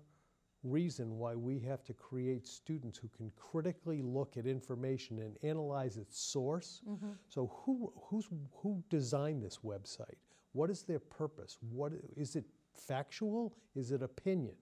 reason 0.64 1.18
why 1.18 1.36
we 1.36 1.60
have 1.60 1.84
to 1.86 1.94
create 1.94 2.46
students 2.46 2.98
who 2.98 3.08
can 3.16 3.32
critically 3.38 4.02
look 4.02 4.38
at 4.38 4.46
information 4.46 5.20
and 5.20 5.38
analyze 5.44 5.98
its 5.98 6.20
source. 6.20 6.82
Mm-hmm. 6.90 7.12
So 7.30 7.52
who 7.64 7.94
who's 7.96 8.28
who 8.62 8.84
designed 8.90 9.44
this 9.44 9.60
website? 9.64 10.18
What 10.54 10.70
is 10.70 10.82
their 10.82 11.00
purpose? 11.00 11.58
What 11.62 11.94
is 12.16 12.36
it 12.36 12.46
factual? 12.74 13.56
Is 13.76 13.92
it 13.92 14.02
opinion? 14.02 14.56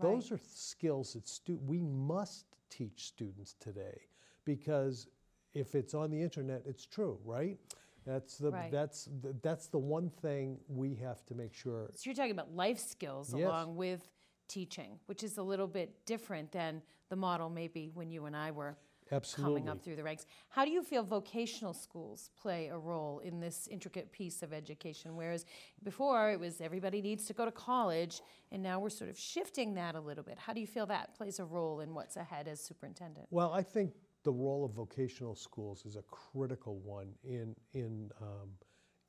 Those 0.00 0.32
are 0.32 0.38
skills 0.38 1.12
that 1.12 1.28
stu- 1.28 1.60
we 1.64 1.80
must 1.80 2.46
teach 2.70 3.06
students 3.06 3.54
today 3.60 4.00
because 4.44 5.08
if 5.54 5.74
it's 5.74 5.94
on 5.94 6.10
the 6.10 6.20
internet, 6.20 6.62
it's 6.66 6.86
true, 6.86 7.18
right? 7.24 7.58
That's 8.04 8.36
the 8.38 8.50
Right. 8.50 8.70
that's 8.70 9.08
the, 9.22 9.34
that's 9.42 9.68
the 9.68 9.78
one 9.78 10.10
thing 10.10 10.58
we 10.68 10.94
have 10.96 11.24
to 11.26 11.34
make 11.34 11.54
sure. 11.54 11.90
So 11.94 12.02
you're 12.10 12.14
talking 12.14 12.32
about 12.32 12.54
life 12.54 12.78
skills 12.78 13.32
Yes. 13.32 13.46
along 13.46 13.76
with 13.76 14.08
teaching, 14.48 14.98
which 15.06 15.22
is 15.22 15.38
a 15.38 15.42
little 15.42 15.66
bit 15.66 16.04
different 16.04 16.52
than 16.52 16.82
the 17.08 17.16
model 17.16 17.48
maybe 17.48 17.90
when 17.94 18.10
you 18.10 18.26
and 18.26 18.36
I 18.36 18.50
were 18.50 18.76
Absolutely. 19.12 19.60
coming 19.60 19.68
up 19.68 19.82
through 19.82 19.96
the 19.96 20.02
ranks. 20.02 20.26
How 20.48 20.64
do 20.64 20.70
you 20.70 20.82
feel 20.82 21.02
vocational 21.02 21.74
schools 21.74 22.30
play 22.40 22.68
a 22.68 22.78
role 22.78 23.20
in 23.20 23.40
this 23.40 23.68
intricate 23.70 24.10
piece 24.12 24.42
of 24.42 24.52
education? 24.52 25.16
Whereas 25.16 25.44
before 25.82 26.30
it 26.30 26.40
was 26.40 26.60
everybody 26.60 27.02
needs 27.02 27.26
to 27.26 27.32
go 27.32 27.44
to 27.44 27.52
college, 27.52 28.20
and 28.50 28.62
now 28.62 28.80
we're 28.80 28.90
sort 28.90 29.10
of 29.10 29.18
shifting 29.18 29.74
that 29.74 29.94
a 29.94 30.00
little 30.00 30.24
bit. 30.24 30.38
How 30.38 30.52
do 30.52 30.60
you 30.60 30.66
feel 30.66 30.86
that 30.86 31.14
plays 31.14 31.38
a 31.38 31.44
role 31.44 31.80
in 31.80 31.94
what's 31.94 32.16
ahead 32.16 32.48
as 32.48 32.60
superintendent? 32.60 33.26
Well, 33.30 33.52
I 33.52 33.62
think 33.62 33.92
the 34.22 34.32
role 34.32 34.64
of 34.64 34.72
vocational 34.72 35.34
schools 35.34 35.84
is 35.84 35.96
a 35.96 36.02
critical 36.02 36.78
one 36.78 37.08
in 37.22 37.54
in 37.72 38.10
um, 38.20 38.50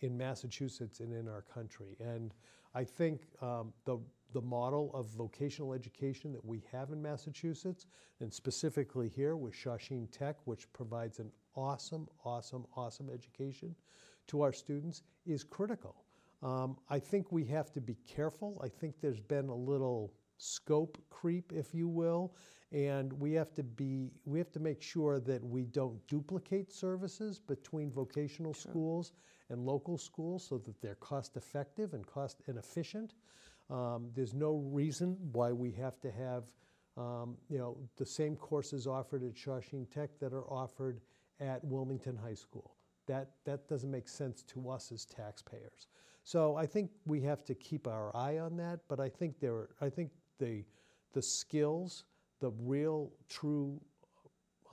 in 0.02 0.18
Massachusetts 0.18 1.00
and 1.00 1.14
in 1.14 1.28
our 1.28 1.42
country. 1.42 1.96
And 2.00 2.34
I 2.74 2.84
think 2.84 3.22
um, 3.42 3.74
the 3.86 3.98
the 4.34 4.42
model 4.42 4.92
of 4.94 5.08
vocational 5.08 5.74
education 5.74 6.32
that 6.34 6.44
we 6.44 6.64
have 6.72 6.92
in 6.92 7.02
Massachusetts, 7.02 7.86
and 8.20 8.34
specifically 8.34 9.10
here 9.10 9.36
with 9.36 9.54
Shawsheen 9.54 10.10
Tech, 10.12 10.36
which 10.46 10.72
provides 10.74 11.20
an 11.20 11.32
awesome, 11.56 12.08
awesome, 12.24 12.66
awesome 12.76 13.10
education 13.10 13.76
to 14.28 14.42
our 14.42 14.54
students, 14.54 15.04
is 15.26 15.44
critical. 15.44 16.04
Um, 16.44 16.78
I 16.90 17.00
think 17.00 17.32
we 17.32 17.46
have 17.46 17.72
to 17.74 17.82
be 17.82 17.98
careful. 18.08 18.62
I 18.64 18.68
think 18.68 18.96
there's 19.02 19.20
been 19.22 19.50
a 19.50 19.56
little 19.56 20.14
scope 20.38 20.98
creep, 21.10 21.54
if 21.54 21.74
you 21.74 21.88
will, 21.88 22.36
and 22.72 23.14
we 23.14 23.34
have 23.34 23.54
to 23.54 23.64
be 23.64 24.12
we 24.26 24.38
have 24.38 24.52
to 24.52 24.60
make 24.60 24.82
sure 24.82 25.20
that 25.20 25.44
we 25.44 25.64
don't 25.64 26.06
duplicate 26.08 26.72
services 26.74 27.40
between 27.40 27.90
vocational 27.92 28.54
schools 28.54 29.14
and 29.50 29.66
local 29.66 29.98
schools 29.98 30.46
so 30.46 30.58
that 30.58 30.82
they're 30.82 30.96
cost 30.96 31.38
effective 31.38 31.94
and 31.94 32.06
cost 32.06 32.42
and 32.48 32.58
efficient. 32.58 33.14
Um, 33.70 34.10
there's 34.14 34.34
no 34.34 34.58
reason 34.58 35.18
why 35.32 35.52
we 35.52 35.72
have 35.72 36.00
to 36.02 36.12
have 36.12 36.44
um, 36.98 37.36
you 37.50 37.58
know 37.58 37.78
the 37.98 38.06
same 38.06 38.36
courses 38.36 38.88
offered 38.88 39.24
at 39.24 39.34
Shawsheen 39.34 39.90
Tech 39.90 40.18
that 40.20 40.34
are 40.34 40.50
offered 40.50 41.02
at 41.40 41.64
Wilmington 41.64 42.16
High 42.16 42.36
School. 42.36 42.76
That 43.08 43.32
that 43.46 43.68
doesn't 43.68 43.92
make 43.92 44.08
sense 44.08 44.44
to 44.44 44.70
us 44.70 44.92
as 44.92 45.06
taxpayers. 45.06 45.88
So 46.24 46.56
I 46.56 46.66
think 46.66 46.90
we 47.06 47.22
have 47.22 47.44
to 47.46 47.56
keep 47.56 47.88
our 47.88 48.16
eye 48.16 48.40
on 48.40 48.58
that. 48.58 48.80
But 48.88 49.00
I 49.00 49.10
think 49.10 49.40
there 49.40 49.54
are, 49.54 49.70
I 49.82 49.90
think 49.90 50.12
the 50.40 50.64
the 51.14 51.22
skills, 51.22 52.06
the 52.40 52.52
real 52.62 53.12
true 53.30 53.80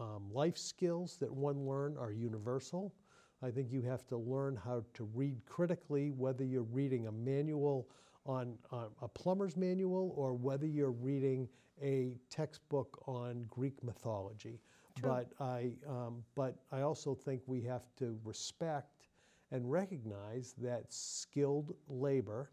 um, 0.01 0.31
life 0.33 0.59
skills 0.59 1.17
that 1.21 1.33
one 1.33 1.67
learn 1.67 1.97
are 1.99 2.13
universal. 2.13 2.95
I 3.43 3.51
think 3.51 3.73
you 3.73 3.83
have 3.83 4.07
to 4.09 4.17
learn 4.17 4.57
how 4.57 4.85
to 4.95 5.05
read 5.15 5.45
critically, 5.47 6.11
whether 6.11 6.45
you're 6.45 6.63
reading 6.63 7.07
a 7.07 7.13
manual 7.13 7.89
on, 8.25 8.57
on 8.71 8.89
a 9.01 9.09
plumber's 9.09 9.57
manual 9.57 10.13
or 10.17 10.35
whether 10.35 10.67
you're 10.67 10.91
reading 10.91 11.49
a 11.83 12.17
textbook 12.31 13.03
on 13.07 13.45
Greek 13.49 13.83
mythology. 13.83 14.61
True. 14.99 15.11
But 15.11 15.33
I, 15.45 15.73
um, 15.89 16.23
but 16.35 16.57
I 16.71 16.83
also 16.83 17.15
think 17.15 17.43
we 17.47 17.63
have 17.63 17.83
to 17.97 18.19
respect 18.25 19.09
and 19.51 19.71
recognize 19.71 20.55
that 20.59 20.93
skilled 20.93 21.75
labor, 21.89 22.51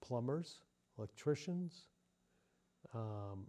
plumbers, 0.00 0.60
electricians, 0.98 1.88
um, 2.94 3.46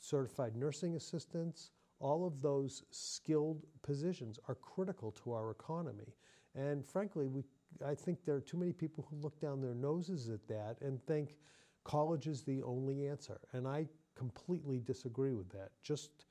certified 0.00 0.56
nursing 0.56 0.96
assistants, 0.96 1.70
all 1.98 2.26
of 2.26 2.42
those 2.42 2.82
skilled 2.90 3.62
positions 3.82 4.38
are 4.48 4.54
critical 4.54 5.10
to 5.10 5.32
our 5.32 5.50
economy. 5.50 6.14
And 6.54 6.84
frankly, 6.84 7.26
we, 7.26 7.42
I 7.84 7.94
think 7.94 8.24
there 8.24 8.34
are 8.34 8.40
too 8.40 8.56
many 8.56 8.72
people 8.72 9.06
who 9.10 9.16
look 9.16 9.40
down 9.40 9.60
their 9.60 9.74
noses 9.74 10.28
at 10.28 10.46
that 10.48 10.76
and 10.80 11.04
think 11.06 11.36
college 11.84 12.26
is 12.26 12.42
the 12.42 12.62
only 12.62 13.06
answer. 13.06 13.38
And 13.52 13.66
I 13.66 13.86
completely 14.14 14.80
disagree 14.80 15.32
with 15.32 15.48
that. 15.50 15.70
Just, 15.82 16.26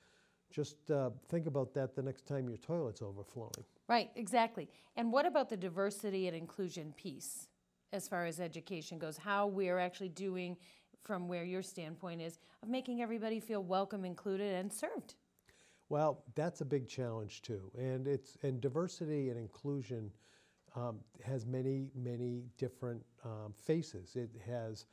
just 0.51 0.89
uh, 0.91 1.11
think 1.29 1.47
about 1.47 1.73
that 1.73 1.95
the 1.95 2.01
next 2.01 2.25
time 2.27 2.47
your 2.47 2.57
toilet's 2.57 3.01
overflowing. 3.01 3.51
Right, 3.87 4.09
exactly. 4.15 4.69
And 4.95 5.11
what 5.11 5.25
about 5.25 5.49
the 5.49 5.57
diversity 5.57 6.27
and 6.27 6.35
inclusion 6.35 6.93
piece 6.97 7.47
as 7.93 8.07
far 8.07 8.25
as 8.25 8.39
education 8.39 8.97
goes? 8.97 9.17
How 9.17 9.47
we're 9.47 9.79
actually 9.79 10.09
doing 10.09 10.57
from 11.03 11.27
where 11.27 11.43
your 11.43 11.61
standpoint 11.61 12.21
is 12.21 12.39
of 12.63 12.69
making 12.69 13.01
everybody 13.01 13.39
feel 13.39 13.63
welcome, 13.63 14.03
included, 14.03 14.55
and 14.55 14.73
served? 14.73 15.15
Well, 15.89 16.23
that's 16.33 16.61
a 16.61 16.65
big 16.65 16.87
challenge 16.87 17.43
too, 17.43 17.71
and 17.77 18.07
it's 18.07 18.37
and 18.41 18.59
diversity 18.59 19.29
and 19.29 19.37
inclusion 19.37 20.09
um, 20.75 20.99
has 21.23 21.45
many 21.45 21.89
many 21.95 22.43
different 22.57 23.01
um, 23.23 23.53
faces. 23.53 24.15
It 24.15 24.29
has 24.45 24.85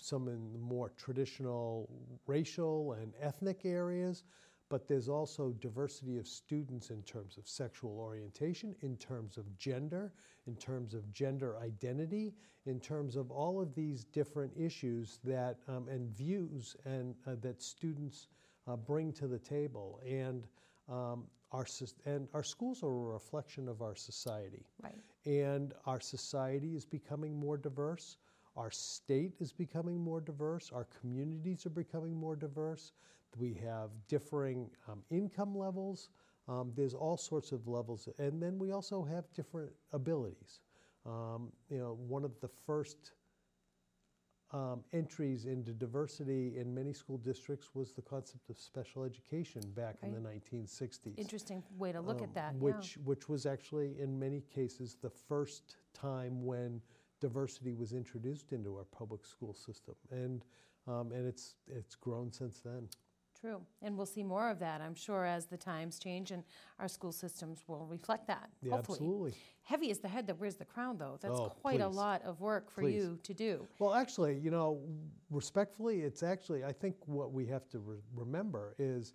some 0.00 0.28
in 0.28 0.52
the 0.52 0.58
more 0.58 0.92
traditional 0.96 1.88
racial 2.26 2.92
and 2.92 3.12
ethnic 3.20 3.64
areas, 3.64 4.24
but 4.68 4.86
there's 4.86 5.08
also 5.08 5.50
diversity 5.60 6.18
of 6.18 6.28
students 6.28 6.90
in 6.90 7.02
terms 7.02 7.36
of 7.38 7.48
sexual 7.48 7.98
orientation, 7.98 8.74
in 8.82 8.96
terms 8.96 9.36
of 9.36 9.56
gender, 9.58 10.12
in 10.46 10.54
terms 10.56 10.94
of 10.94 11.12
gender 11.12 11.56
identity, 11.58 12.34
in 12.66 12.78
terms 12.78 13.16
of 13.16 13.30
all 13.30 13.60
of 13.60 13.74
these 13.74 14.04
different 14.04 14.52
issues 14.56 15.18
that 15.24 15.56
um, 15.66 15.88
and 15.88 16.08
views 16.16 16.76
and 16.84 17.14
uh, 17.26 17.34
that 17.40 17.62
students 17.62 18.28
uh, 18.68 18.76
bring 18.76 19.12
to 19.12 19.26
the 19.26 19.38
table. 19.38 20.00
And 20.06 20.46
um, 20.90 21.24
our 21.52 21.66
and 22.04 22.28
our 22.34 22.42
schools 22.42 22.82
are 22.82 22.88
a 22.88 23.12
reflection 23.12 23.68
of 23.68 23.82
our 23.82 23.94
society. 23.94 24.66
Right. 24.82 24.98
And 25.26 25.74
our 25.86 26.00
society 26.00 26.74
is 26.76 26.84
becoming 26.84 27.38
more 27.38 27.56
diverse. 27.56 28.16
Our 28.56 28.70
state 28.70 29.34
is 29.40 29.52
becoming 29.52 30.00
more 30.00 30.20
diverse. 30.20 30.70
Our 30.72 30.86
communities 31.00 31.66
are 31.66 31.70
becoming 31.70 32.14
more 32.16 32.36
diverse. 32.36 32.92
We 33.38 33.54
have 33.64 33.90
differing 34.08 34.70
um, 34.88 35.02
income 35.10 35.56
levels. 35.56 36.10
Um, 36.48 36.72
there's 36.74 36.94
all 36.94 37.16
sorts 37.16 37.52
of 37.52 37.68
levels, 37.68 38.08
and 38.18 38.42
then 38.42 38.58
we 38.58 38.72
also 38.72 39.04
have 39.04 39.32
different 39.34 39.70
abilities. 39.92 40.60
Um, 41.06 41.52
you 41.68 41.78
know, 41.78 41.96
one 42.08 42.24
of 42.24 42.32
the 42.40 42.48
first 42.66 43.12
um, 44.52 44.82
entries 44.92 45.46
into 45.46 45.72
diversity 45.72 46.54
in 46.56 46.74
many 46.74 46.92
school 46.92 47.18
districts 47.18 47.68
was 47.74 47.92
the 47.92 48.02
concept 48.02 48.50
of 48.50 48.58
special 48.58 49.04
education 49.04 49.62
back 49.76 49.96
in 50.02 50.12
the 50.12 50.18
1960s. 50.18 51.16
Interesting 51.18 51.62
way 51.78 51.92
to 51.92 52.00
look 52.00 52.18
um, 52.18 52.24
at 52.24 52.34
that. 52.34 52.54
Which, 52.56 52.96
yeah. 52.96 53.02
which 53.04 53.28
was 53.28 53.46
actually, 53.46 53.94
in 54.00 54.18
many 54.18 54.42
cases, 54.52 54.96
the 55.00 55.10
first 55.10 55.76
time 55.94 56.44
when 56.44 56.80
diversity 57.20 57.74
was 57.74 57.92
introduced 57.92 58.52
into 58.52 58.74
our 58.76 58.84
public 58.84 59.24
school 59.24 59.54
system. 59.54 59.94
And, 60.10 60.44
um, 60.88 61.12
and 61.12 61.26
it's, 61.26 61.54
it's 61.68 61.94
grown 61.94 62.32
since 62.32 62.60
then. 62.60 62.88
True. 63.40 63.62
And 63.80 63.96
we'll 63.96 64.06
see 64.06 64.22
more 64.22 64.50
of 64.50 64.58
that, 64.58 64.82
I'm 64.82 64.94
sure, 64.94 65.24
as 65.24 65.46
the 65.46 65.56
times 65.56 65.98
change 65.98 66.30
and 66.30 66.44
our 66.78 66.88
school 66.88 67.12
systems 67.12 67.64
will 67.66 67.86
reflect 67.86 68.26
that. 68.26 68.50
Yeah, 68.62 68.72
hopefully. 68.72 68.98
absolutely. 68.98 69.34
Heavy 69.62 69.90
is 69.90 69.98
the 69.98 70.08
head 70.08 70.26
that 70.26 70.38
wears 70.38 70.56
the 70.56 70.64
crown, 70.66 70.98
though. 70.98 71.18
That's 71.22 71.34
Oh, 71.34 71.48
quite 71.60 71.80
a 71.80 71.88
lot 71.88 72.22
of 72.22 72.40
work 72.40 72.70
for 72.70 72.82
Please. 72.82 72.96
you 72.96 73.18
to 73.22 73.32
do. 73.32 73.66
Well, 73.78 73.94
actually, 73.94 74.38
you 74.38 74.50
know, 74.50 74.80
respectfully, 75.30 76.00
it's 76.02 76.22
actually, 76.22 76.64
I 76.64 76.72
think 76.72 76.96
what 77.06 77.32
we 77.32 77.46
have 77.46 77.66
to 77.70 77.78
re- 77.78 77.96
remember 78.14 78.74
is 78.78 79.14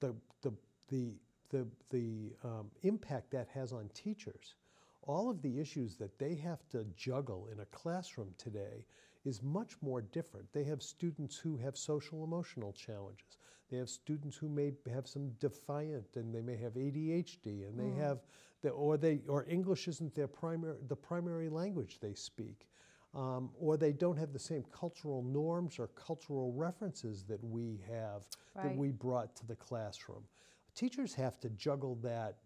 the, 0.00 0.16
the, 0.42 0.52
the, 0.88 1.12
the, 1.50 1.66
the 1.90 2.32
um, 2.42 2.70
impact 2.82 3.30
that 3.30 3.46
has 3.54 3.72
on 3.72 3.88
teachers. 3.94 4.54
All 5.02 5.30
of 5.30 5.42
the 5.42 5.60
issues 5.60 5.94
that 5.96 6.18
they 6.18 6.34
have 6.36 6.68
to 6.70 6.84
juggle 6.96 7.48
in 7.52 7.60
a 7.60 7.66
classroom 7.66 8.34
today 8.36 8.84
is 9.24 9.42
much 9.42 9.76
more 9.80 10.00
different. 10.02 10.52
They 10.52 10.64
have 10.64 10.82
students 10.82 11.36
who 11.36 11.56
have 11.58 11.76
social 11.76 12.24
emotional 12.24 12.72
challenges. 12.72 13.38
They 13.70 13.76
have 13.78 13.88
students 13.88 14.36
who 14.36 14.48
may 14.48 14.72
have 14.92 15.06
some 15.06 15.30
defiant 15.38 16.16
and 16.16 16.34
they 16.34 16.40
may 16.40 16.56
have 16.56 16.74
ADHD 16.74 17.68
and 17.68 17.78
they 17.78 18.00
have 18.00 18.18
the, 18.62 18.70
or 18.70 18.96
they 18.96 19.20
or 19.28 19.46
English 19.48 19.88
isn't 19.88 20.14
their 20.14 20.26
primary 20.26 20.76
the 20.88 20.96
primary 20.96 21.48
language 21.48 21.98
they 22.00 22.14
speak. 22.14 22.66
Um, 23.12 23.50
or 23.58 23.76
they 23.76 23.92
don't 23.92 24.16
have 24.16 24.32
the 24.32 24.38
same 24.38 24.64
cultural 24.72 25.24
norms 25.24 25.80
or 25.80 25.88
cultural 25.88 26.52
references 26.52 27.24
that 27.24 27.42
we 27.42 27.80
have 27.88 28.24
that 28.54 28.76
we 28.76 28.92
brought 28.92 29.34
to 29.36 29.46
the 29.46 29.56
classroom. 29.56 30.22
Teachers 30.76 31.12
have 31.14 31.40
to 31.40 31.48
juggle 31.50 31.96
that 32.02 32.36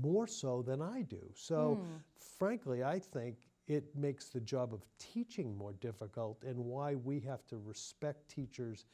more 0.00 0.28
so 0.28 0.62
than 0.62 0.80
I 0.80 1.02
do. 1.02 1.22
So, 1.34 1.80
frankly, 2.38 2.84
I 2.84 3.00
think 3.00 3.36
it 3.66 3.84
makes 3.96 4.26
the 4.28 4.40
job 4.40 4.72
of 4.72 4.84
teaching 4.98 5.56
more 5.56 5.72
difficult 5.80 6.42
and 6.46 6.56
why 6.56 6.94
we 6.94 7.18
have 7.20 7.46
to 7.48 7.56
respect 7.56 8.28
teachers 8.28 8.84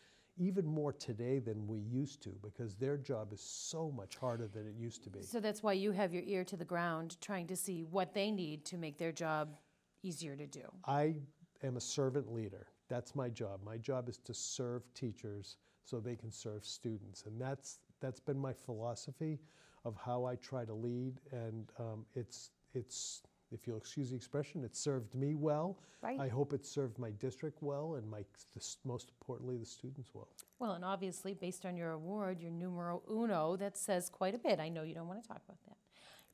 even 0.40 0.64
more 0.64 0.92
today 0.92 1.38
than 1.38 1.66
we 1.66 1.78
used 1.78 2.22
to 2.22 2.30
because 2.42 2.74
their 2.74 2.96
job 2.96 3.30
is 3.32 3.42
so 3.42 3.92
much 3.94 4.16
harder 4.16 4.48
than 4.48 4.66
it 4.66 4.74
used 4.74 5.04
to 5.04 5.10
be. 5.10 5.22
So 5.22 5.38
that's 5.38 5.62
why 5.62 5.74
you 5.74 5.92
have 5.92 6.14
your 6.14 6.22
ear 6.24 6.44
to 6.44 6.56
the 6.56 6.64
ground 6.64 7.18
trying 7.20 7.46
to 7.48 7.56
see 7.56 7.82
what 7.82 8.14
they 8.14 8.30
need 8.30 8.64
to 8.64 8.78
make 8.78 8.96
their 8.96 9.12
job 9.12 9.54
easier 10.02 10.34
to 10.36 10.46
do. 10.46 10.62
I 10.86 11.16
am 11.62 11.76
a 11.76 11.80
servant 11.80 12.32
leader. 12.32 12.66
That's 12.88 13.14
my 13.14 13.28
job. 13.28 13.60
My 13.64 13.76
job 13.76 14.08
is 14.08 14.16
to 14.24 14.32
serve 14.32 14.82
teachers 14.94 15.58
so 15.84 16.00
they 16.00 16.16
can 16.16 16.32
serve 16.32 16.64
students, 16.64 17.24
and 17.26 17.40
that's 17.40 17.78
that's 18.00 18.20
been 18.20 18.38
my 18.38 18.52
philosophy 18.52 19.38
of 19.84 19.94
how 19.96 20.24
I 20.24 20.36
try 20.36 20.64
to 20.64 20.74
lead. 20.74 21.20
And 21.30 21.70
um, 21.78 22.06
it's 22.14 22.50
it's 22.74 23.22
if 23.52 23.66
you'll 23.66 23.76
excuse 23.76 24.10
the 24.10 24.16
expression, 24.16 24.64
it 24.64 24.76
served 24.76 25.14
me 25.14 25.34
well. 25.34 25.78
Right. 26.02 26.18
I 26.18 26.28
hope 26.28 26.52
it 26.52 26.64
served 26.64 26.98
my 26.98 27.10
district 27.10 27.62
well, 27.62 27.96
and 27.96 28.08
my 28.08 28.24
the, 28.54 28.64
most 28.84 29.10
importantly 29.10 29.56
the 29.58 29.66
students 29.66 30.10
well. 30.14 30.28
Well, 30.58 30.72
and 30.72 30.84
obviously, 30.84 31.34
based 31.34 31.66
on 31.66 31.76
your 31.76 31.90
award, 31.92 32.40
your 32.40 32.50
numero 32.50 33.02
uno, 33.10 33.56
that 33.56 33.76
says 33.76 34.08
quite 34.08 34.34
a 34.34 34.38
bit. 34.38 34.60
I 34.60 34.68
know 34.68 34.82
you 34.82 34.94
don't 34.94 35.08
want 35.08 35.22
to 35.22 35.28
talk 35.28 35.42
about 35.46 35.58
that. 35.66 35.76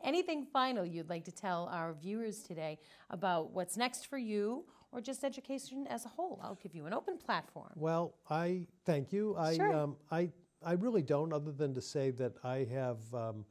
Anything 0.05 0.45
final 0.45 0.85
you'd 0.85 1.09
like 1.09 1.25
to 1.25 1.33
tell 1.33 1.69
our 1.73 1.95
viewers 1.95 2.43
today 2.43 2.79
about 3.11 3.53
what's 3.53 3.77
next 3.77 4.07
for 4.07 4.19
you 4.19 4.65
or 4.93 5.01
just 5.01 5.25
education 5.25 5.87
as 5.89 6.05
a 6.05 6.09
whole? 6.09 6.39
I'll 6.43 6.59
give 6.63 6.75
you 6.75 6.87
an 6.87 6.93
open 6.93 7.17
platform. 7.17 7.73
Well, 7.77 8.15
I 8.29 8.67
thank 8.85 9.13
you. 9.13 9.35
I, 9.37 9.57
Sure. 9.57 9.75
um, 9.75 9.97
I, 10.11 10.31
I 10.63 10.73
really 10.73 11.03
don't, 11.03 11.33
other 11.33 11.51
than 11.51 11.75
to 11.75 11.81
say 11.81 12.11
that 12.13 12.35
I 12.45 12.65
have, 12.71 12.99
um, 13.15 13.47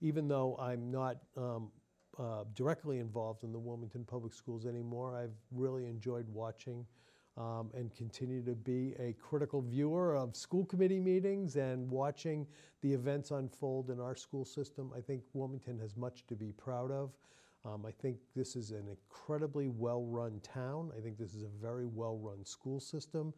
even 0.00 0.26
though 0.28 0.56
I'm 0.58 0.90
not 0.90 1.18
um, 1.36 1.70
uh, 2.18 2.44
directly 2.54 2.98
involved 2.98 3.44
in 3.44 3.52
the 3.52 3.58
Wilmington 3.58 4.04
Public 4.04 4.32
Schools 4.32 4.66
anymore, 4.66 5.16
I've 5.16 5.34
really 5.52 5.86
enjoyed 5.86 6.28
watching 6.28 6.86
um, 7.36 7.70
and 7.74 7.94
continue 7.94 8.42
to 8.44 8.54
be 8.54 8.94
a 8.98 9.14
critical 9.14 9.60
viewer 9.60 10.14
of 10.16 10.36
school 10.36 10.64
committee 10.64 11.00
meetings 11.00 11.56
and 11.56 11.90
watching 11.90 12.46
the 12.82 12.92
events 12.92 13.30
unfold 13.32 13.90
in 13.90 14.00
our 14.00 14.14
school 14.14 14.44
system. 14.44 14.92
I 14.96 15.00
think 15.00 15.22
Wilmington 15.32 15.78
has 15.80 15.96
much 15.96 16.26
to 16.28 16.36
be 16.36 16.52
proud 16.52 16.90
of. 16.90 17.10
Um, 17.64 17.84
I 17.86 17.90
think 17.90 18.18
this 18.36 18.56
is 18.56 18.72
an 18.72 18.86
incredibly 18.88 19.68
well-run 19.68 20.40
town. 20.42 20.92
I 20.96 21.00
think 21.00 21.18
this 21.18 21.34
is 21.34 21.42
a 21.42 21.48
very 21.60 21.86
well-run 21.86 22.44
school 22.44 22.78
system. 22.78 23.32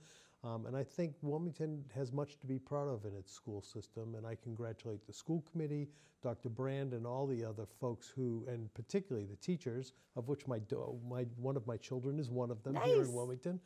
Um, 0.47 0.67
and 0.67 0.77
I 0.77 0.85
think 0.85 1.15
Wilmington 1.23 1.85
has 1.95 2.13
much 2.13 2.39
to 2.39 2.47
be 2.47 2.59
proud 2.59 2.89
of 2.89 3.05
in 3.05 3.17
its 3.17 3.33
school 3.33 3.61
system. 3.61 4.15
And 4.15 4.27
I 4.27 4.37
congratulate 4.37 5.05
the 5.07 5.13
school 5.13 5.45
committee, 5.51 5.89
Dr. 6.23 6.49
Brand, 6.49 6.93
and 6.93 7.07
all 7.07 7.27
the 7.27 7.45
other 7.45 7.67
folks 7.81 8.13
who, 8.15 8.45
and 8.49 8.73
particularly 8.75 9.27
the 9.27 9.37
teachers, 9.37 9.93
of 10.15 10.29
which 10.29 10.47
my, 10.47 10.59
do- 10.61 10.99
my 11.09 11.23
one 11.37 11.57
of 11.57 11.67
my 11.67 11.77
children 11.77 12.19
is 12.21 12.31
one 12.31 12.51
of 12.51 12.63
them 12.63 12.77
here 12.85 13.03
in 13.03 13.13
Wilmington, 13.13 13.59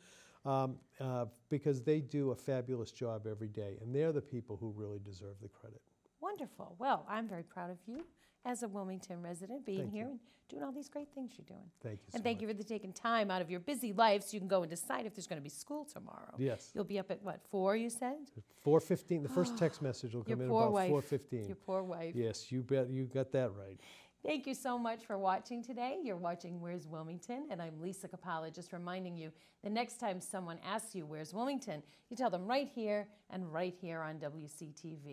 um, 0.45 0.75
uh, 0.99 1.25
because 1.49 1.83
they 1.83 1.99
do 1.99 2.31
a 2.31 2.35
fabulous 2.35 2.91
job 2.91 3.27
every 3.27 3.49
day. 3.49 3.77
And 3.81 3.93
they're 3.93 4.13
the 4.13 4.21
people 4.21 4.57
who 4.57 4.73
really 4.75 4.99
deserve 5.05 5.35
the 5.41 5.49
credit. 5.49 5.81
Wonderful. 6.19 6.75
Well, 6.79 7.05
I'm 7.07 7.27
very 7.27 7.43
proud 7.43 7.69
of 7.69 7.77
you 7.85 8.05
as 8.45 8.63
a 8.63 8.67
Wilmington 8.67 9.21
resident 9.21 9.65
being 9.65 9.79
Thank 9.81 9.91
here 9.93 10.05
you. 10.05 10.11
and 10.11 10.19
doing 10.49 10.63
all 10.63 10.71
these 10.71 10.89
great 10.89 11.07
things 11.13 11.31
you're 11.37 11.45
doing. 11.45 11.69
Thank 11.81 11.99
you 11.99 12.11
so 12.11 12.15
And 12.15 12.23
thank 12.23 12.37
much. 12.41 12.49
you 12.49 12.55
for 12.55 12.63
taking 12.67 12.91
time 12.91 13.31
out 13.31 13.41
of 13.41 13.49
your 13.49 13.59
busy 13.59 13.93
life 13.93 14.23
so 14.23 14.29
you 14.33 14.39
can 14.39 14.47
go 14.47 14.63
and 14.63 14.69
decide 14.69 15.05
if 15.05 15.15
there's 15.15 15.27
going 15.27 15.37
to 15.39 15.43
be 15.43 15.49
school 15.49 15.85
tomorrow. 15.85 16.33
Yes. 16.37 16.71
You'll 16.73 16.83
be 16.83 16.99
up 16.99 17.11
at 17.11 17.21
what, 17.23 17.41
four, 17.49 17.75
you 17.75 17.89
said? 17.89 18.17
4:15. 18.65 19.23
The 19.23 19.29
first 19.29 19.57
text 19.57 19.81
message 19.81 20.13
will 20.13 20.23
Your 20.27 20.37
come 20.37 20.41
in 20.45 20.49
about 20.51 20.73
4:15. 20.73 21.47
Your 21.47 21.55
poor 21.55 21.83
wife. 21.83 22.15
Yes, 22.15 22.51
you 22.51 22.63
bet. 22.63 22.89
You 22.89 23.05
got 23.05 23.31
that 23.31 23.51
right. 23.55 23.79
Thank 24.23 24.45
you 24.45 24.53
so 24.53 24.77
much 24.77 25.03
for 25.05 25.17
watching 25.17 25.63
today. 25.63 25.97
You're 26.03 26.15
watching 26.15 26.61
Where's 26.61 26.87
Wilmington, 26.87 27.47
and 27.49 27.59
I'm 27.59 27.81
Lisa 27.81 28.07
Capalla, 28.07 28.53
just 28.53 28.71
reminding 28.71 29.17
you 29.17 29.31
the 29.63 29.69
next 29.69 29.99
time 29.99 30.21
someone 30.21 30.59
asks 30.63 30.93
you 30.93 31.07
Where's 31.07 31.33
Wilmington, 31.33 31.81
you 32.09 32.15
tell 32.15 32.29
them 32.29 32.45
right 32.45 32.67
here 32.67 33.07
and 33.31 33.51
right 33.51 33.73
here 33.81 34.01
on 34.01 34.19
WCTV. 34.19 35.03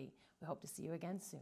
We 0.41 0.45
hope 0.45 0.61
to 0.61 0.67
see 0.67 0.83
you 0.83 0.93
again 0.93 1.19
soon. 1.19 1.39